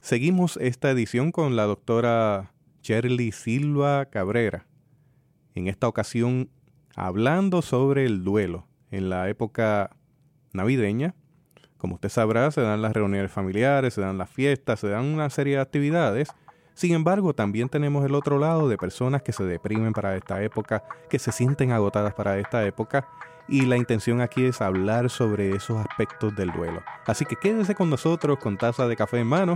Seguimos 0.00 0.56
esta 0.58 0.92
edición 0.92 1.32
con 1.32 1.56
la 1.56 1.64
doctora 1.64 2.52
Shirley 2.84 3.32
Silva 3.32 4.04
Cabrera. 4.04 4.64
En 5.56 5.66
esta 5.66 5.88
ocasión 5.88 6.50
hablando 6.94 7.62
sobre 7.62 8.06
el 8.06 8.22
duelo. 8.22 8.68
En 8.92 9.10
la 9.10 9.28
época 9.28 9.90
navideña, 10.52 11.16
como 11.78 11.96
usted 11.96 12.10
sabrá, 12.10 12.52
se 12.52 12.60
dan 12.60 12.80
las 12.80 12.92
reuniones 12.92 13.32
familiares, 13.32 13.94
se 13.94 14.02
dan 14.02 14.18
las 14.18 14.30
fiestas, 14.30 14.78
se 14.78 14.88
dan 14.88 15.04
una 15.06 15.30
serie 15.30 15.56
de 15.56 15.62
actividades. 15.62 16.28
Sin 16.74 16.94
embargo, 16.94 17.34
también 17.34 17.68
tenemos 17.68 18.06
el 18.06 18.14
otro 18.14 18.38
lado 18.38 18.68
de 18.68 18.78
personas 18.78 19.22
que 19.22 19.32
se 19.32 19.42
deprimen 19.42 19.94
para 19.94 20.16
esta 20.16 20.44
época, 20.44 20.84
que 21.10 21.18
se 21.18 21.32
sienten 21.32 21.72
agotadas 21.72 22.14
para 22.14 22.38
esta 22.38 22.64
época 22.64 23.08
y 23.48 23.62
la 23.62 23.76
intención 23.76 24.20
aquí 24.20 24.44
es 24.44 24.60
hablar 24.60 25.10
sobre 25.10 25.50
esos 25.50 25.78
aspectos 25.78 26.34
del 26.34 26.52
duelo. 26.52 26.82
Así 27.06 27.24
que 27.24 27.36
quédese 27.36 27.74
con 27.74 27.90
nosotros 27.90 28.38
con 28.38 28.56
taza 28.56 28.86
de 28.86 28.96
café 28.96 29.20
en 29.20 29.26
mano, 29.26 29.54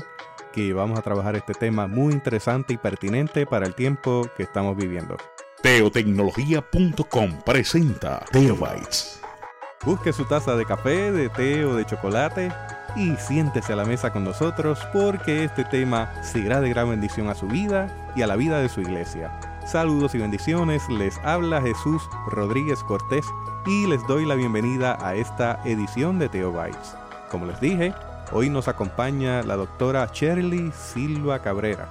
que 0.52 0.72
vamos 0.72 0.98
a 0.98 1.02
trabajar 1.02 1.36
este 1.36 1.54
tema 1.54 1.86
muy 1.86 2.12
interesante 2.12 2.74
y 2.74 2.76
pertinente 2.76 3.46
para 3.46 3.66
el 3.66 3.74
tiempo 3.74 4.28
que 4.36 4.42
estamos 4.42 4.76
viviendo. 4.76 5.16
Teotecnología.com 5.62 7.42
presenta 7.44 8.24
Teobytes. 8.32 9.20
Busque 9.84 10.12
su 10.12 10.24
taza 10.24 10.56
de 10.56 10.66
café, 10.66 11.12
de 11.12 11.28
té 11.28 11.64
o 11.64 11.74
de 11.74 11.86
chocolate 11.86 12.52
y 12.96 13.14
siéntese 13.16 13.72
a 13.72 13.76
la 13.76 13.84
mesa 13.84 14.12
con 14.12 14.24
nosotros 14.24 14.80
porque 14.92 15.44
este 15.44 15.64
tema 15.64 16.12
será 16.22 16.60
de 16.60 16.70
gran 16.70 16.90
bendición 16.90 17.28
a 17.28 17.34
su 17.34 17.46
vida 17.46 18.12
y 18.16 18.22
a 18.22 18.26
la 18.26 18.36
vida 18.36 18.60
de 18.60 18.68
su 18.68 18.80
iglesia. 18.80 19.38
Saludos 19.66 20.14
y 20.14 20.18
bendiciones, 20.18 20.82
les 20.88 21.16
habla 21.18 21.62
Jesús 21.62 22.02
Rodríguez 22.30 22.82
Cortés 22.82 23.24
y 23.66 23.86
les 23.86 24.06
doy 24.06 24.24
la 24.24 24.34
bienvenida 24.34 24.96
a 25.06 25.14
esta 25.14 25.60
edición 25.64 26.18
de 26.18 26.28
Teobytes. 26.28 26.94
Como 27.30 27.46
les 27.46 27.60
dije, 27.60 27.92
hoy 28.32 28.48
nos 28.48 28.68
acompaña 28.68 29.42
la 29.42 29.56
doctora 29.56 30.10
Shirley 30.12 30.72
Silva 30.72 31.42
Cabrera, 31.42 31.88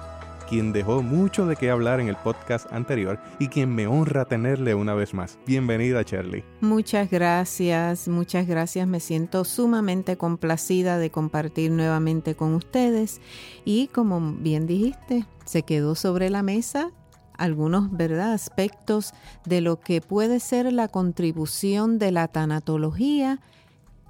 quien 0.48 0.72
dejó 0.72 1.02
mucho 1.02 1.46
de 1.46 1.56
qué 1.56 1.70
hablar 1.70 2.00
en 2.00 2.08
el 2.08 2.16
podcast 2.16 2.72
anterior 2.72 3.20
y 3.38 3.48
quien 3.48 3.74
me 3.74 3.86
honra 3.86 4.24
tenerle 4.24 4.74
una 4.74 4.94
vez 4.94 5.14
más. 5.14 5.38
Bienvenida, 5.46 6.02
Shirley. 6.02 6.44
Muchas 6.60 7.08
gracias, 7.08 8.08
muchas 8.08 8.46
gracias. 8.46 8.88
Me 8.88 8.98
siento 8.98 9.44
sumamente 9.44 10.16
complacida 10.16 10.98
de 10.98 11.10
compartir 11.10 11.70
nuevamente 11.70 12.34
con 12.34 12.54
ustedes 12.54 13.20
y 13.64 13.86
como 13.88 14.20
bien 14.20 14.66
dijiste, 14.66 15.24
se 15.44 15.62
quedó 15.62 15.94
sobre 15.94 16.30
la 16.30 16.42
mesa 16.42 16.90
algunos 17.40 17.90
¿verdad? 17.90 18.34
aspectos 18.34 19.12
de 19.46 19.62
lo 19.62 19.80
que 19.80 20.00
puede 20.00 20.40
ser 20.40 20.70
la 20.72 20.88
contribución 20.88 21.98
de 21.98 22.12
la 22.12 22.28
tanatología 22.28 23.40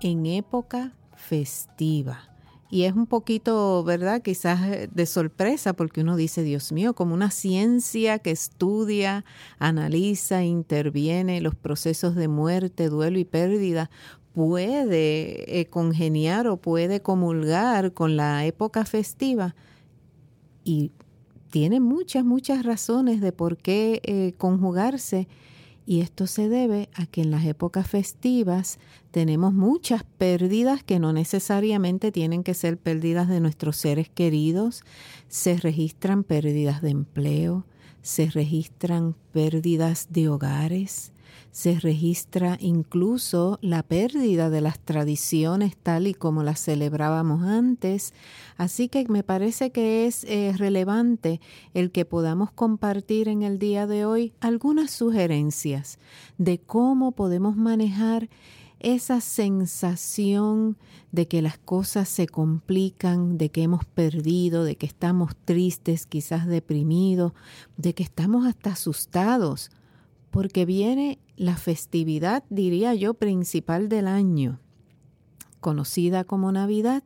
en 0.00 0.26
época 0.26 0.92
festiva. 1.14 2.30
Y 2.72 2.84
es 2.84 2.94
un 2.94 3.06
poquito, 3.06 3.82
¿verdad? 3.84 4.22
Quizás 4.22 4.62
eh, 4.62 4.88
de 4.92 5.06
sorpresa 5.06 5.72
porque 5.72 6.02
uno 6.02 6.16
dice, 6.16 6.42
Dios 6.42 6.72
mío, 6.72 6.94
como 6.94 7.14
una 7.14 7.30
ciencia 7.30 8.18
que 8.18 8.30
estudia, 8.30 9.24
analiza, 9.58 10.44
interviene 10.44 11.40
los 11.40 11.54
procesos 11.54 12.14
de 12.14 12.28
muerte, 12.28 12.88
duelo 12.88 13.18
y 13.18 13.24
pérdida, 13.24 13.90
puede 14.34 15.60
eh, 15.60 15.66
congeniar 15.66 16.46
o 16.46 16.58
puede 16.58 17.00
comulgar 17.00 17.92
con 17.92 18.16
la 18.16 18.44
época 18.44 18.84
festiva. 18.84 19.54
Y 20.62 20.92
tiene 21.50 21.80
muchas, 21.80 22.24
muchas 22.24 22.64
razones 22.64 23.20
de 23.20 23.32
por 23.32 23.56
qué 23.58 24.00
eh, 24.04 24.32
conjugarse 24.38 25.28
y 25.90 26.02
esto 26.02 26.28
se 26.28 26.48
debe 26.48 26.88
a 26.94 27.06
que 27.06 27.22
en 27.22 27.32
las 27.32 27.44
épocas 27.44 27.88
festivas 27.88 28.78
tenemos 29.10 29.52
muchas 29.52 30.04
pérdidas 30.04 30.84
que 30.84 31.00
no 31.00 31.12
necesariamente 31.12 32.12
tienen 32.12 32.44
que 32.44 32.54
ser 32.54 32.78
pérdidas 32.78 33.28
de 33.28 33.40
nuestros 33.40 33.76
seres 33.76 34.08
queridos. 34.08 34.84
Se 35.26 35.56
registran 35.56 36.22
pérdidas 36.22 36.80
de 36.80 36.90
empleo, 36.90 37.66
se 38.02 38.30
registran 38.30 39.16
pérdidas 39.32 40.06
de 40.10 40.28
hogares, 40.28 41.12
se 41.52 41.80
registra 41.80 42.56
incluso 42.60 43.58
la 43.60 43.82
pérdida 43.82 44.50
de 44.50 44.60
las 44.60 44.78
tradiciones 44.78 45.76
tal 45.76 46.06
y 46.06 46.14
como 46.14 46.42
las 46.42 46.62
celebrábamos 46.62 47.42
antes. 47.42 48.14
Así 48.56 48.88
que 48.88 49.06
me 49.08 49.22
parece 49.22 49.70
que 49.70 50.06
es 50.06 50.24
eh, 50.24 50.54
relevante 50.56 51.40
el 51.74 51.90
que 51.90 52.04
podamos 52.04 52.52
compartir 52.52 53.28
en 53.28 53.42
el 53.42 53.58
día 53.58 53.86
de 53.86 54.04
hoy 54.04 54.32
algunas 54.40 54.90
sugerencias 54.90 55.98
de 56.38 56.58
cómo 56.58 57.12
podemos 57.12 57.56
manejar 57.56 58.28
esa 58.78 59.20
sensación 59.20 60.78
de 61.12 61.28
que 61.28 61.42
las 61.42 61.58
cosas 61.58 62.08
se 62.08 62.26
complican, 62.26 63.36
de 63.36 63.50
que 63.50 63.62
hemos 63.62 63.84
perdido, 63.84 64.64
de 64.64 64.76
que 64.76 64.86
estamos 64.86 65.36
tristes, 65.44 66.06
quizás 66.06 66.46
deprimidos, 66.46 67.32
de 67.76 67.94
que 67.94 68.02
estamos 68.02 68.46
hasta 68.46 68.70
asustados 68.70 69.70
porque 70.30 70.64
viene 70.64 71.18
la 71.36 71.56
festividad, 71.56 72.44
diría 72.50 72.94
yo, 72.94 73.14
principal 73.14 73.88
del 73.88 74.06
año, 74.06 74.60
conocida 75.60 76.24
como 76.24 76.52
Navidad. 76.52 77.02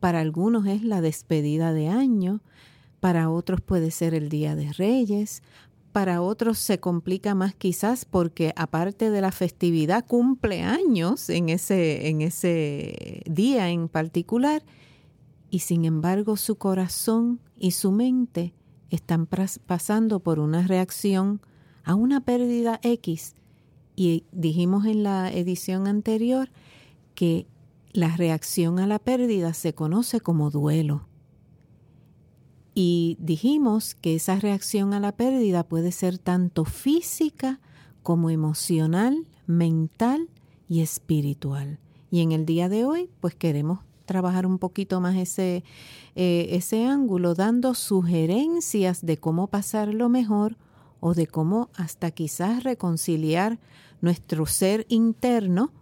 Para 0.00 0.20
algunos 0.20 0.66
es 0.66 0.84
la 0.84 1.00
despedida 1.00 1.72
de 1.72 1.88
año, 1.88 2.40
para 3.00 3.30
otros 3.30 3.60
puede 3.60 3.90
ser 3.90 4.14
el 4.14 4.28
Día 4.28 4.56
de 4.56 4.72
Reyes, 4.72 5.42
para 5.92 6.20
otros 6.20 6.58
se 6.58 6.78
complica 6.78 7.34
más 7.34 7.54
quizás 7.54 8.04
porque 8.04 8.52
aparte 8.56 9.10
de 9.10 9.20
la 9.20 9.32
festividad 9.32 10.06
cumple 10.06 10.62
años 10.62 11.28
en 11.30 11.48
ese, 11.48 12.08
en 12.08 12.20
ese 12.20 13.22
día 13.26 13.70
en 13.70 13.88
particular 13.88 14.62
y 15.50 15.60
sin 15.60 15.84
embargo 15.84 16.36
su 16.36 16.56
corazón 16.56 17.40
y 17.56 17.72
su 17.72 17.90
mente 17.90 18.54
están 18.90 19.26
pasando 19.26 20.20
por 20.20 20.38
una 20.38 20.66
reacción 20.66 21.40
a 21.88 21.94
una 21.94 22.20
pérdida 22.20 22.78
X. 22.82 23.34
Y 23.96 24.24
dijimos 24.30 24.84
en 24.84 25.02
la 25.02 25.32
edición 25.32 25.88
anterior 25.88 26.50
que 27.14 27.46
la 27.92 28.14
reacción 28.14 28.78
a 28.78 28.86
la 28.86 28.98
pérdida 28.98 29.54
se 29.54 29.72
conoce 29.72 30.20
como 30.20 30.50
duelo. 30.50 31.08
Y 32.74 33.16
dijimos 33.18 33.94
que 33.94 34.14
esa 34.14 34.38
reacción 34.38 34.92
a 34.92 35.00
la 35.00 35.12
pérdida 35.12 35.64
puede 35.64 35.90
ser 35.90 36.18
tanto 36.18 36.66
física 36.66 37.58
como 38.02 38.28
emocional, 38.28 39.26
mental 39.46 40.28
y 40.68 40.82
espiritual. 40.82 41.78
Y 42.10 42.20
en 42.20 42.32
el 42.32 42.44
día 42.44 42.68
de 42.68 42.84
hoy, 42.84 43.08
pues 43.20 43.34
queremos 43.34 43.80
trabajar 44.04 44.46
un 44.46 44.58
poquito 44.58 45.00
más 45.00 45.16
ese, 45.16 45.64
eh, 46.16 46.48
ese 46.50 46.84
ángulo, 46.84 47.34
dando 47.34 47.72
sugerencias 47.72 49.04
de 49.04 49.16
cómo 49.16 49.46
pasarlo 49.46 50.10
mejor 50.10 50.58
o 51.00 51.14
de 51.14 51.26
cómo 51.26 51.70
hasta 51.74 52.10
quizás 52.10 52.64
reconciliar 52.64 53.58
nuestro 54.00 54.46
ser 54.46 54.86
interno 54.88 55.72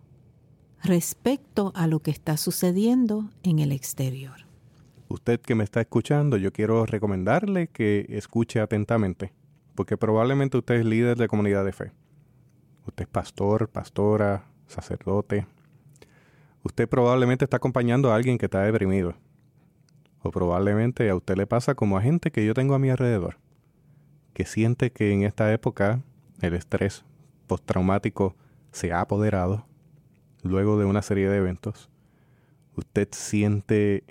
respecto 0.82 1.72
a 1.74 1.86
lo 1.86 2.00
que 2.00 2.10
está 2.10 2.36
sucediendo 2.36 3.30
en 3.42 3.58
el 3.58 3.72
exterior. 3.72 4.46
Usted 5.08 5.40
que 5.40 5.54
me 5.54 5.64
está 5.64 5.80
escuchando, 5.80 6.36
yo 6.36 6.52
quiero 6.52 6.84
recomendarle 6.84 7.68
que 7.68 8.06
escuche 8.08 8.60
atentamente, 8.60 9.32
porque 9.74 9.96
probablemente 9.96 10.58
usted 10.58 10.76
es 10.76 10.84
líder 10.84 11.16
de 11.16 11.28
comunidad 11.28 11.64
de 11.64 11.72
fe. 11.72 11.92
Usted 12.86 13.04
es 13.04 13.08
pastor, 13.08 13.68
pastora, 13.68 14.46
sacerdote. 14.66 15.46
Usted 16.62 16.88
probablemente 16.88 17.44
está 17.44 17.58
acompañando 17.58 18.10
a 18.10 18.16
alguien 18.16 18.38
que 18.38 18.46
está 18.46 18.62
deprimido. 18.62 19.14
O 20.22 20.30
probablemente 20.30 21.08
a 21.08 21.14
usted 21.14 21.36
le 21.36 21.46
pasa 21.46 21.74
como 21.74 21.96
a 21.96 22.02
gente 22.02 22.32
que 22.32 22.44
yo 22.44 22.54
tengo 22.54 22.74
a 22.74 22.78
mi 22.80 22.90
alrededor 22.90 23.36
que 24.36 24.44
siente 24.44 24.92
que 24.92 25.14
en 25.14 25.22
esta 25.22 25.50
época 25.50 26.02
el 26.42 26.52
estrés 26.52 27.06
postraumático 27.46 28.36
se 28.70 28.92
ha 28.92 29.00
apoderado 29.00 29.66
luego 30.42 30.78
de 30.78 30.84
una 30.84 31.00
serie 31.00 31.30
de 31.30 31.38
eventos, 31.38 31.88
usted 32.74 33.08
siente 33.12 34.04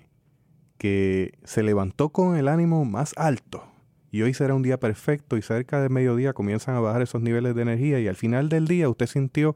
que 0.80 1.38
se 1.44 1.62
levantó 1.62 2.10
con 2.10 2.38
el 2.38 2.48
ánimo 2.48 2.86
más 2.86 3.14
alto 3.18 3.68
y 4.10 4.24
hoy 4.24 4.34
será 4.34 4.56
un 4.56 4.64
día 4.64 4.80
perfecto 4.80 5.38
y 5.38 5.44
cerca 5.44 5.80
del 5.80 5.92
mediodía 5.92 6.34
comienzan 6.34 6.74
a 6.74 6.80
bajar 6.80 7.04
esos 7.04 7.22
niveles 7.22 7.54
de 7.54 7.62
energía 7.62 8.00
y 8.00 8.08
al 8.08 8.16
final 8.16 8.50
del 8.50 8.68
día 8.68 8.90
usted 8.90 9.06
sintió 9.06 9.56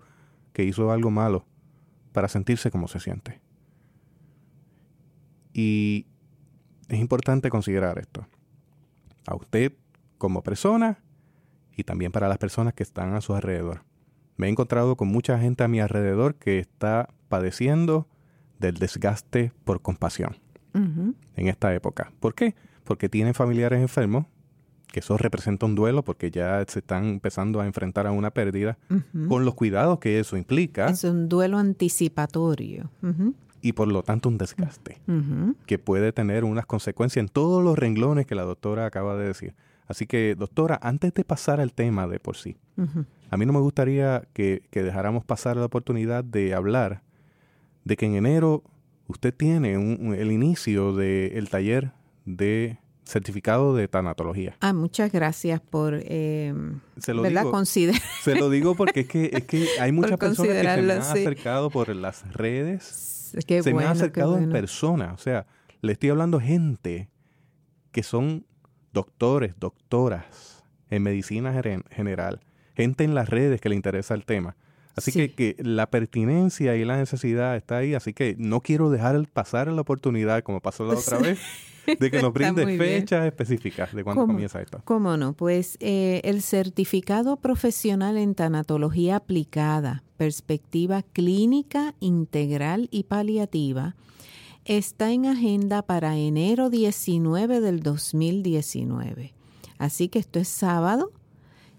que 0.54 0.66
hizo 0.66 0.92
algo 0.92 1.10
malo 1.10 1.48
para 2.12 2.28
sentirse 2.28 2.70
como 2.70 2.88
se 2.88 3.00
siente. 3.00 3.42
Y 5.52 6.06
es 6.90 7.00
importante 7.00 7.50
considerar 7.50 7.98
esto. 7.98 8.28
A 9.26 9.36
usted 9.36 9.74
como 10.20 10.44
persona 10.44 11.00
y 11.76 11.84
también 11.84 12.12
para 12.12 12.28
las 12.28 12.38
personas 12.38 12.76
que 12.76 12.84
están 12.84 13.16
a 13.16 13.22
su 13.22 13.34
alrededor. 13.34 13.82
Me 14.38 14.46
he 14.46 14.50
encontrado 14.52 14.96
con 14.96 15.08
mucha 15.08 15.40
gente 15.40 15.64
a 15.64 15.68
mi 15.68 15.80
alrededor 15.80 16.36
que 16.36 16.60
está 16.60 17.10
padeciendo 17.28 18.08
del 18.60 18.76
desgaste 18.76 19.52
por 19.64 19.82
compasión 19.82 20.38
en 20.74 21.48
esta 21.48 21.74
época. 21.74 22.12
¿Por 22.20 22.36
qué? 22.36 22.54
Porque 22.84 23.10
tienen 23.10 23.34
familiares 23.34 23.82
enfermos, 23.82 24.28
que 24.88 25.00
eso 25.00 25.18
representa 25.18 25.66
un 25.66 25.76
duelo 25.76 26.04
porque 26.04 26.32
ya 26.32 26.64
se 26.68 26.80
están 26.80 27.06
empezando 27.06 27.60
a 27.60 27.66
enfrentar 27.66 28.08
a 28.08 28.12
una 28.12 28.32
pérdida, 28.32 28.78
con 29.28 29.46
los 29.46 29.56
cuidados 29.56 30.00
que 30.00 30.20
eso 30.20 30.38
implica. 30.38 30.88
Es 30.88 31.04
un 31.04 31.28
duelo 31.28 31.58
anticipatorio. 31.58 32.92
y 33.62 33.74
por 33.74 33.90
lo 33.90 34.04
tanto 34.04 34.30
un 34.30 34.38
desgaste 34.38 35.02
que 35.66 35.80
puede 35.80 36.14
tener 36.14 36.44
unas 36.44 36.66
consecuencias 36.66 37.24
en 37.24 37.30
todos 37.30 37.64
los 37.64 37.78
renglones 37.78 38.26
que 38.26 38.36
la 38.36 38.44
doctora 38.44 38.86
acaba 38.86 39.18
de 39.18 39.28
decir. 39.28 39.54
Así 39.90 40.06
que, 40.06 40.36
doctora, 40.36 40.80
antes 40.84 41.16
de 41.16 41.24
pasar 41.24 41.60
al 41.60 41.74
tema 41.74 42.08
de 42.08 42.20
por 42.20 42.38
sí, 42.38 42.58
a 43.32 43.38
mí 43.38 43.46
no 43.48 43.54
me 43.54 43.60
gustaría 43.60 44.22
que, 44.34 44.62
dejáramos 44.72 45.26
pasar 45.26 45.58
la 45.58 45.66
oportunidad 45.66 46.24
de 46.24 46.54
hablar 46.54 47.02
de 47.86 47.98
que 47.98 48.06
en 48.06 48.14
enero 48.14 48.64
usted 49.08 49.34
tiene 49.34 49.74
el 49.74 50.32
inicio 50.32 50.94
del 50.94 51.50
taller 51.50 51.92
de 52.26 52.78
certificado 53.04 53.76
de 53.76 53.88
tanatología. 53.88 54.56
Ah, 54.60 54.74
muchas 54.74 55.12
gracias 55.12 55.60
por 55.60 55.96
eh, 55.96 56.54
se 57.00 57.16
lo 57.16 57.24
Digo, 57.24 57.66
se 58.22 58.36
lo 58.36 58.52
digo 58.52 58.76
porque 58.76 59.00
es 59.00 59.08
que, 59.08 59.32
es 59.34 59.44
que 59.46 59.68
hay 59.80 59.92
muchas 59.92 60.20
personas 60.20 60.52
que 60.52 60.62
se 60.62 60.82
me 60.84 60.94
han 60.94 61.02
acercado 61.02 61.72
por 61.72 61.96
las 61.96 62.32
redes. 62.32 63.34
se 63.34 63.74
me 63.74 63.86
han 63.86 63.94
acercado 63.94 64.38
en 64.38 64.52
persona. 64.52 65.14
O 65.14 65.18
sea, 65.18 65.48
le 65.82 65.94
estoy 65.94 66.12
hablando 66.12 66.40
gente 66.40 67.10
que 67.92 68.04
son 68.04 68.46
doctores, 68.94 69.54
doctoras 69.60 70.64
en 70.90 71.04
medicina 71.04 71.54
general, 71.92 72.40
gente 72.76 73.04
en 73.04 73.16
las 73.16 73.30
redes 73.30 73.62
que 73.62 73.70
le 73.70 73.76
interesa 73.76 74.14
el 74.14 74.26
tema. 74.26 74.56
Así 74.96 75.12
que, 75.12 75.32
que, 75.34 75.56
la 75.60 75.90
pertinencia 75.90 76.76
y 76.76 76.84
la 76.84 76.98
necesidad 76.98 77.56
está 77.56 77.78
ahí, 77.78 77.94
así 77.94 78.14
que 78.14 78.36
no 78.38 78.60
quiero 78.60 78.90
dejar 78.90 79.28
pasar 79.30 79.68
la 79.68 79.82
oportunidad, 79.82 80.44
como 80.44 80.60
pasó 80.60 80.86
la 80.86 80.96
otra 80.96 81.18
vez, 81.20 81.40
de 81.86 82.12
que 82.12 82.22
nos 82.22 82.34
brinde 82.34 82.78
fechas 82.78 83.26
específicas 83.26 83.94
de 83.94 84.04
cuándo 84.04 84.26
comienza 84.26 84.62
esto. 84.62 84.82
¿Cómo 84.84 85.18
no? 85.18 85.34
Pues 85.34 85.78
eh, 85.80 86.22
el 86.24 86.42
certificado 86.42 87.38
profesional 87.38 88.18
en 88.18 88.36
tanatología 88.36 89.18
aplicada, 89.18 90.04
perspectiva 90.18 91.04
clínica, 91.04 91.96
integral 92.00 92.90
y 92.92 93.04
paliativa, 93.04 93.96
está 94.66 95.12
en 95.12 95.26
agenda 95.26 95.82
para 95.82 96.18
enero 96.18 96.70
19 96.70 97.62
del 97.62 97.82
2019. 97.82 99.34
Así 99.78 100.10
que 100.10 100.20
esto 100.20 100.40
es 100.40 100.48
sábado 100.48 101.12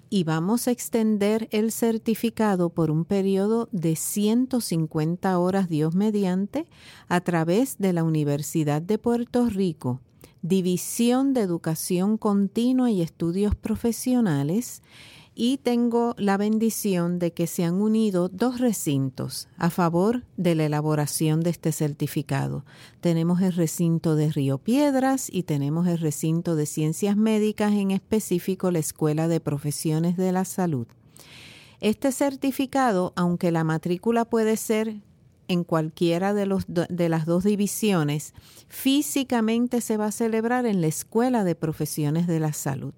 y 0.09 0.25
vamos 0.25 0.67
a 0.67 0.73
extender 0.73 1.49
el 1.53 1.71
certificado 1.71 2.71
por 2.71 2.91
un 2.91 3.05
periodo 3.05 3.69
de 3.71 3.95
150 3.95 5.39
horas 5.39 5.69
Dios 5.69 5.95
mediante 5.95 6.67
a 7.09 7.21
través 7.21 7.79
de 7.79 7.93
la 7.93 8.03
Universidad 8.03 8.83
de 8.83 8.99
Puerto 8.99 9.47
Rico, 9.47 10.01
División 10.43 11.33
de 11.33 11.43
Educación 11.43 12.19
Continua 12.19 12.91
y 12.91 13.03
Estudios 13.03 13.55
Profesionales 13.55 14.83
y 15.43 15.57
tengo 15.57 16.15
la 16.19 16.37
bendición 16.37 17.19
de 17.19 17.33
que 17.33 17.47
se 17.47 17.65
han 17.65 17.81
unido 17.81 18.29
dos 18.29 18.61
recintos 18.61 19.49
a 19.57 19.71
favor 19.71 20.23
de 20.37 20.55
la 20.55 20.67
elaboración 20.67 21.41
de 21.41 21.49
este 21.49 21.73
certificado. 21.73 22.67
Tenemos 23.01 23.41
el 23.41 23.55
recinto 23.55 24.17
de 24.17 24.31
Río 24.31 24.59
Piedras 24.59 25.31
y 25.33 25.45
tenemos 25.45 25.89
el 25.89 25.97
recinto 25.97 26.57
de 26.57 26.67
Ciencias 26.67 27.17
Médicas, 27.17 27.73
en 27.73 27.91
específico 27.91 28.71
la 28.71 28.81
Escuela 28.81 29.29
de 29.29 29.41
Profesiones 29.41 30.19
de 30.19 30.31
la 30.31 30.45
Salud. 30.45 30.87
Este 31.81 32.13
certificado, 32.13 33.15
aunque 33.17 33.51
la 33.51 33.65
matrícula 33.65 34.27
puede 34.27 34.59
ser 34.59 35.01
en 35.49 35.65
cualquiera 35.65 36.35
de, 36.35 36.45
los, 36.45 36.65
de 36.69 37.09
las 37.09 37.25
dos 37.25 37.45
divisiones, 37.45 38.35
físicamente 38.69 39.81
se 39.81 39.97
va 39.97 40.05
a 40.05 40.13
celebrar 40.13 40.67
en 40.67 40.83
la 40.83 40.89
Escuela 40.89 41.45
de 41.45 41.55
Profesiones 41.55 42.27
de 42.27 42.41
la 42.41 42.53
Salud. 42.53 42.93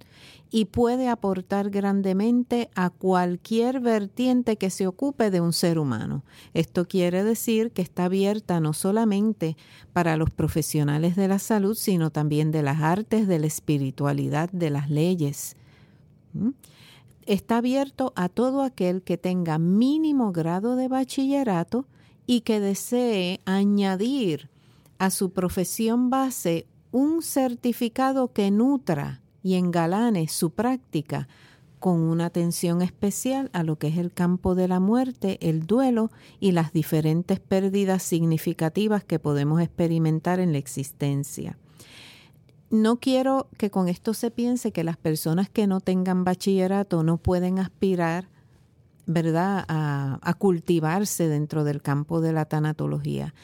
y 0.52 0.67
puede 0.67 1.08
aportar 1.08 1.70
grandemente 1.70 2.70
a 2.75 2.91
cualquier 2.91 3.81
vertiente 3.81 4.56
que 4.56 4.70
se 4.70 4.87
ocupe 4.87 5.31
de 5.31 5.41
un 5.41 5.53
ser 5.53 5.79
humano. 5.79 6.25
Esto 6.55 6.87
quiere 6.88 7.23
decir 7.23 7.70
que 7.70 7.82
está 7.82 8.06
abierta 8.06 8.61
no 8.61 8.73
solamente 8.73 9.56
para 9.93 10.17
los 10.17 10.31
profesionales 10.31 11.14
de 11.14 11.29
la 11.29 11.38
salud, 11.38 11.76
sino 11.76 12.11
también 12.11 12.50
de 12.50 12.62
las 12.62 12.81
artes, 12.81 13.29
de 13.29 13.38
la 13.38 13.46
espiritualidad, 13.46 14.50
de 14.50 14.70
las 14.70 14.91
leyes. 14.91 15.56
¿Mm? 16.32 16.50
Está 17.31 17.59
abierto 17.59 18.12
a 18.17 18.29
todo 18.29 18.61
aquel 18.61 19.03
que 19.03 19.17
tenga 19.17 19.61
mínimo 19.61 20.32
grado 20.32 20.75
de 20.75 20.88
bachillerato 20.88 21.87
y 22.27 22.41
que 22.41 22.59
desee 22.59 23.38
añadir 23.44 24.50
a 24.99 25.11
su 25.11 25.31
profesión 25.31 26.11
base 26.11 26.67
un 26.91 27.23
certificado 27.23 28.32
que 28.32 28.50
nutra 28.50 29.21
y 29.44 29.55
engalane 29.55 30.27
su 30.27 30.50
práctica 30.50 31.29
con 31.79 32.00
una 32.00 32.27
atención 32.27 32.82
especial 32.82 33.49
a 33.53 33.62
lo 33.62 33.77
que 33.77 33.87
es 33.87 33.99
el 33.99 34.12
campo 34.12 34.56
de 34.56 34.67
la 34.67 34.81
muerte, 34.81 35.38
el 35.41 35.69
duelo 35.69 36.11
y 36.41 36.50
las 36.50 36.73
diferentes 36.73 37.38
pérdidas 37.38 38.03
significativas 38.03 39.05
que 39.05 39.21
podemos 39.21 39.61
experimentar 39.61 40.41
en 40.41 40.50
la 40.50 40.59
existencia. 40.59 41.56
No 42.70 43.00
quiero 43.00 43.49
que 43.58 43.70
con 43.70 43.88
esto 43.88 44.14
se 44.14 44.31
piense 44.31 44.70
que 44.70 44.84
las 44.84 44.96
personas 44.96 45.50
que 45.50 45.67
no 45.67 45.81
tengan 45.81 46.22
bachillerato 46.22 47.02
no 47.02 47.17
pueden 47.17 47.58
aspirar, 47.58 48.28
¿verdad?, 49.06 49.64
a, 49.69 50.34
cultivarse 50.38 51.26
dentro 51.26 51.64
del 51.64 51.82
campo 51.82 52.20
de 52.20 52.32
la 52.32 52.44
tanatología. 52.44 53.34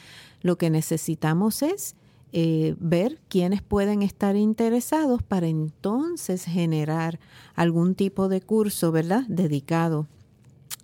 Lo 0.41 0.57
que 0.57 0.69
necesitamos 0.69 1.61
es 1.61 1.97
eh, 2.31 2.75
ver 2.79 3.19
quiénes 3.27 3.61
pueden 3.61 4.01
estar 4.01 4.37
interesados 4.37 5.21
para 5.23 5.47
entonces 5.47 6.45
generar 6.45 7.19
algún 7.53 7.95
tipo 7.95 8.29
de 8.29 8.39
curso, 8.39 8.93
¿verdad?, 8.93 9.25
dedicado 9.27 10.07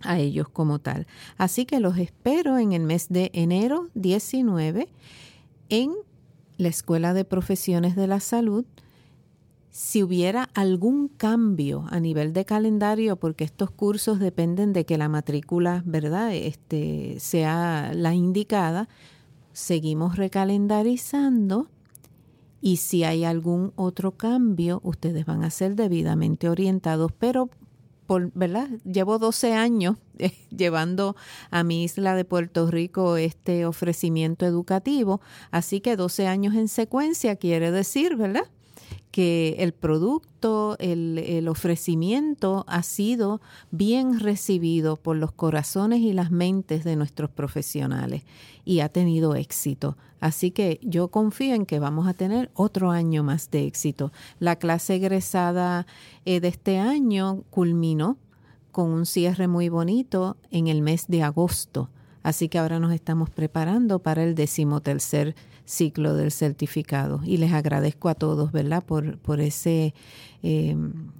a 0.02 0.18
ellos 0.18 0.50
como 0.50 0.80
tal. 0.80 1.06
Así 1.38 1.64
que 1.64 1.80
los 1.80 1.96
espero 1.96 2.58
en 2.58 2.74
el 2.74 2.82
mes 2.82 3.08
de 3.08 3.30
enero 3.32 3.88
19 3.94 4.88
en 5.70 5.92
la 6.56 6.68
Escuela 6.68 7.14
de 7.14 7.24
Profesiones 7.24 7.96
de 7.96 8.06
la 8.06 8.20
Salud. 8.20 8.64
Si 9.70 10.02
hubiera 10.02 10.50
algún 10.54 11.08
cambio 11.08 11.86
a 11.90 11.98
nivel 11.98 12.32
de 12.32 12.44
calendario, 12.44 13.16
porque 13.16 13.44
estos 13.44 13.70
cursos 13.70 14.20
dependen 14.20 14.72
de 14.72 14.86
que 14.86 14.98
la 14.98 15.08
matrícula, 15.08 15.82
¿verdad?, 15.84 16.32
este, 16.32 17.16
sea 17.18 17.92
la 17.94 18.14
indicada, 18.14 18.88
seguimos 19.52 20.16
recalendarizando 20.16 21.68
y 22.60 22.78
si 22.78 23.04
hay 23.04 23.24
algún 23.24 23.72
otro 23.76 24.12
cambio, 24.12 24.80
ustedes 24.84 25.26
van 25.26 25.44
a 25.44 25.50
ser 25.50 25.74
debidamente 25.74 26.48
orientados, 26.48 27.12
pero 27.12 27.50
por, 28.06 28.30
¿verdad? 28.34 28.68
Llevo 28.84 29.18
12 29.18 29.54
años 29.54 29.96
eh, 30.18 30.32
llevando 30.56 31.16
a 31.50 31.64
mi 31.64 31.84
isla 31.84 32.14
de 32.14 32.24
Puerto 32.24 32.70
Rico 32.70 33.16
este 33.16 33.66
ofrecimiento 33.66 34.46
educativo, 34.46 35.20
así 35.50 35.80
que 35.80 35.96
12 35.96 36.26
años 36.26 36.54
en 36.54 36.68
secuencia 36.68 37.36
quiere 37.36 37.70
decir, 37.70 38.16
¿verdad? 38.16 38.44
Que 39.14 39.54
el 39.60 39.74
producto, 39.74 40.74
el, 40.80 41.46
ofrecimiento 41.46 42.64
ha 42.66 42.82
sido 42.82 43.40
bien 43.70 44.18
recibido 44.18 44.96
por 44.96 45.14
los 45.14 45.30
corazones 45.30 46.00
y 46.00 46.12
las 46.12 46.32
mentes 46.32 46.82
de 46.82 46.96
nuestros 46.96 47.30
profesionales 47.30 48.24
y 48.64 48.80
ha 48.80 48.88
tenido 48.88 49.36
éxito. 49.36 49.96
Así 50.18 50.50
que 50.50 50.80
yo 50.82 51.12
confío 51.12 51.54
en 51.54 51.64
que 51.64 51.78
vamos 51.78 52.08
a 52.08 52.14
tener 52.14 52.50
otro 52.54 52.90
año 52.90 53.22
más 53.22 53.52
de 53.52 53.68
éxito. 53.68 54.10
La 54.40 54.56
clase 54.56 54.96
egresada 54.96 55.86
eh, 56.24 56.40
de 56.40 56.48
este 56.48 56.80
año 56.80 57.44
culminó 57.50 58.18
con 58.72 58.90
un 58.90 59.06
cierre 59.06 59.46
muy 59.46 59.68
bonito 59.68 60.38
en 60.50 60.66
el 60.66 60.82
mes 60.82 61.04
de 61.06 61.22
agosto. 61.22 61.88
Así 62.24 62.48
que 62.48 62.58
ahora 62.58 62.80
nos 62.80 62.92
estamos 62.92 63.30
preparando 63.30 64.00
para 64.00 64.24
el 64.24 64.34
decimotercer 64.34 65.36
ciclo 65.64 66.14
del 66.14 66.30
certificado. 66.30 67.20
Y 67.24 67.38
les 67.38 67.52
agradezco 67.52 68.08
a 68.08 68.14
todos, 68.14 68.52
¿verdad?, 68.52 68.84
por, 68.84 69.18
por 69.18 69.40
ese, 69.40 69.94
eh, 70.42 70.76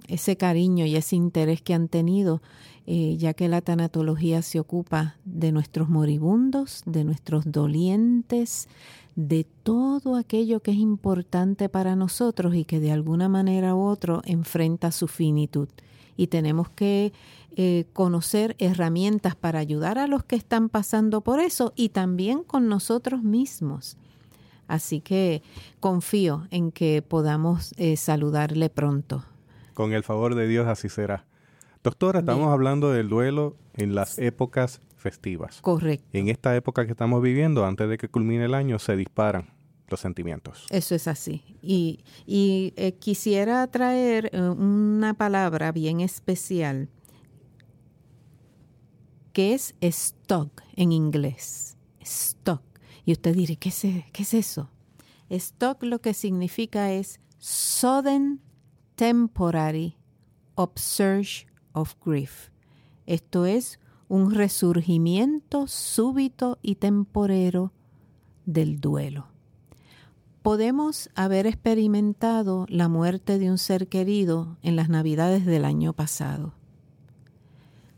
ese 0.07 0.37
cariño 0.37 0.85
y 0.85 0.95
ese 0.95 1.15
interés 1.15 1.61
que 1.61 1.73
han 1.73 1.87
tenido, 1.87 2.41
eh, 2.87 3.17
ya 3.17 3.33
que 3.33 3.47
la 3.47 3.61
tanatología 3.61 4.41
se 4.41 4.59
ocupa 4.59 5.15
de 5.25 5.51
nuestros 5.51 5.89
moribundos, 5.89 6.83
de 6.85 7.03
nuestros 7.03 7.51
dolientes, 7.51 8.67
de 9.15 9.45
todo 9.63 10.15
aquello 10.15 10.59
que 10.59 10.71
es 10.71 10.77
importante 10.77 11.69
para 11.69 11.95
nosotros 11.95 12.53
y 12.55 12.65
que 12.65 12.79
de 12.79 12.91
alguna 12.91 13.29
manera 13.29 13.73
u 13.73 13.81
otra 13.81 14.21
enfrenta 14.25 14.91
su 14.91 15.07
finitud. 15.07 15.69
Y 16.17 16.27
tenemos 16.27 16.69
que 16.69 17.11
eh, 17.55 17.85
conocer 17.93 18.55
herramientas 18.59 19.35
para 19.35 19.59
ayudar 19.59 19.97
a 19.97 20.07
los 20.07 20.23
que 20.23 20.35
están 20.35 20.69
pasando 20.69 21.21
por 21.21 21.39
eso 21.39 21.73
y 21.75 21.89
también 21.89 22.43
con 22.43 22.67
nosotros 22.67 23.23
mismos. 23.23 23.97
Así 24.67 25.01
que 25.01 25.43
confío 25.79 26.47
en 26.51 26.71
que 26.71 27.01
podamos 27.01 27.73
eh, 27.77 27.97
saludarle 27.97 28.69
pronto. 28.69 29.23
Con 29.73 29.93
el 29.93 30.03
favor 30.03 30.35
de 30.35 30.47
Dios 30.47 30.67
así 30.67 30.89
será. 30.89 31.25
Doctora, 31.83 32.19
estamos 32.19 32.51
hablando 32.51 32.91
del 32.91 33.09
duelo 33.09 33.57
en 33.75 33.93
las 33.93 34.17
épocas 34.17 34.81
festivas. 34.95 35.61
Correcto. 35.61 36.07
En 36.13 36.29
esta 36.29 36.55
época 36.55 36.85
que 36.85 36.91
estamos 36.91 37.21
viviendo, 37.21 37.65
antes 37.65 37.87
de 37.87 37.97
que 37.97 38.09
culmine 38.09 38.45
el 38.45 38.55
año, 38.55 38.79
se 38.79 38.95
disparan 38.95 39.53
los 39.89 39.99
sentimientos. 39.99 40.65
Eso 40.71 40.95
es 40.95 41.07
así. 41.07 41.43
Y, 41.61 42.03
eh, 42.25 42.93
quisiera 42.99 43.67
traer 43.67 44.31
eh, 44.33 44.41
una 44.41 45.13
palabra 45.13 45.71
bien 45.71 46.01
especial 46.01 46.89
que 49.31 49.53
es 49.53 49.75
stock 49.81 50.63
en 50.75 50.91
inglés. 50.91 51.77
Stock. 51.99 52.63
Y 53.05 53.11
usted 53.11 53.35
dirá, 53.35 53.55
¿qué 53.55 53.69
es, 53.69 53.81
qué 53.81 54.23
es 54.23 54.33
eso? 54.33 54.69
Stock 55.29 55.83
lo 55.83 55.99
que 55.99 56.13
significa 56.13 56.91
es 56.91 57.19
sudden 57.37 58.41
temporary 58.95 59.95
upsurge 60.55 61.47
of 61.73 61.95
grief. 62.03 62.49
Esto 63.05 63.45
es 63.45 63.79
un 64.07 64.31
resurgimiento 64.31 65.67
súbito 65.67 66.57
y 66.61 66.75
temporero 66.75 67.71
del 68.45 68.79
duelo. 68.79 69.27
Podemos 70.41 71.09
haber 71.15 71.47
experimentado 71.47 72.65
la 72.69 72.87
muerte 72.87 73.39
de 73.39 73.49
un 73.49 73.57
ser 73.57 73.87
querido 73.87 74.57
en 74.61 74.75
las 74.75 74.89
navidades 74.89 75.45
del 75.45 75.65
año 75.65 75.93
pasado. 75.93 76.53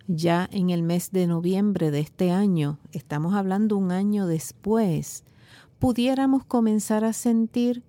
Ya 0.08 0.48
en 0.54 0.70
el 0.70 0.84
mes 0.84 1.12
de 1.12 1.28
noviembre 1.28 1.92
de 1.92 2.00
este 2.00 2.32
año, 2.32 2.80
estamos 2.94 3.34
hablando 3.34 3.76
un 3.76 3.92
año 3.92 4.26
después, 4.26 5.26
pudiéramos 5.80 6.46
comenzar 6.46 7.04
a 7.04 7.12
sentir 7.12 7.84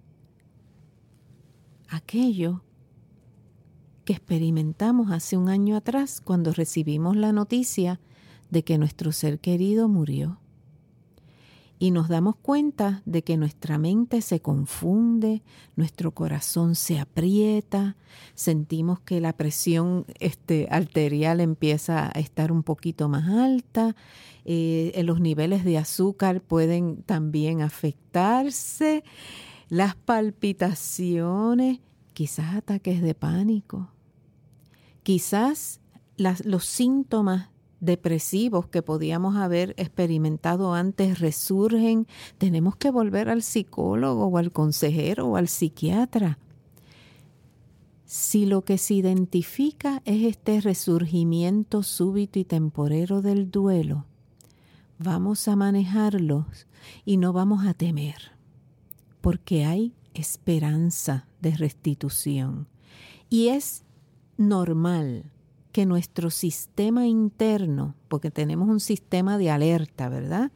aquello 1.88 2.64
que 4.04 4.14
experimentamos 4.14 5.12
hace 5.12 5.37
un 5.37 5.48
año 5.48 5.76
atrás 5.76 6.20
cuando 6.20 6.52
recibimos 6.52 7.16
la 7.16 7.30
noticia 7.30 8.00
de 8.50 8.64
que 8.64 8.78
nuestro 8.78 9.12
ser 9.12 9.38
querido 9.38 9.88
murió. 9.88 10.40
Y 11.80 11.92
nos 11.92 12.08
damos 12.08 12.35
cuenta 12.37 13.02
de 13.04 13.23
que 13.23 13.37
nuestra 13.37 13.78
mente 13.78 14.20
se 14.20 14.40
confunde, 14.40 15.42
nuestro 15.76 16.12
corazón 16.12 16.75
se 16.75 16.99
aprieta, 16.99 17.97
sentimos 18.35 18.99
que 19.00 19.20
la 19.20 19.32
presión 19.32 20.04
este, 20.18 20.66
arterial 20.70 21.40
empieza 21.40 22.06
a 22.06 22.18
estar 22.18 22.50
un 22.50 22.64
poquito 22.64 23.08
más 23.08 23.28
alta, 23.28 23.94
eh, 24.44 25.00
los 25.04 25.20
niveles 25.20 25.64
de 25.64 25.78
azúcar 25.78 26.40
pueden 26.40 27.02
también 27.02 27.62
afectarse, 27.62 29.04
las 29.68 29.94
palpitaciones, 29.94 31.78
quizás 32.12 32.56
ataques 32.56 33.02
de 33.02 33.14
pánico, 33.14 33.90
quizás 35.04 35.80
los 36.16 36.64
síntomas 36.64 37.50
depresivos 37.80 38.66
que 38.66 38.82
podíamos 38.82 39.37
haber 39.37 39.75
experimentado 39.76 40.75
antes 40.75 41.20
resurgen, 41.20 42.06
tenemos 42.38 42.76
que 42.76 42.90
volver 42.90 43.28
al 43.28 43.42
psicólogo 43.42 44.26
o 44.26 44.38
al 44.38 44.52
consejero 44.52 45.28
o 45.28 45.37
al 45.37 45.49
psiquiatra. 45.49 46.38
Si 48.04 48.47
lo 48.47 48.62
que 48.62 48.78
se 48.78 48.94
identifica 48.94 50.02
es 50.04 50.25
este 50.25 50.61
resurgimiento 50.61 51.82
súbito 51.82 52.38
y 52.38 52.44
temporero 52.44 53.20
del 53.20 53.50
duelo, 53.50 54.06
vamos 54.99 55.47
a 55.47 55.56
manejarlos 55.56 56.66
y 57.04 57.18
no 57.18 57.32
vamos 57.32 57.66
a 57.66 57.75
temer, 57.75 58.32
porque 59.20 59.64
hay 59.66 59.94
esperanza 60.14 61.26
de 61.40 61.54
restitución. 61.56 62.66
Y 63.28 63.49
es 63.49 63.85
normal 64.38 65.30
que 65.78 65.87
nuestro 65.87 66.30
sistema 66.30 67.06
interno, 67.06 67.94
porque 68.08 68.32
tenemos 68.32 68.68
un 68.68 68.80
sistema 68.80 69.38
de 69.38 69.52
alerta, 69.52 70.08
¿verdad? 70.08 70.50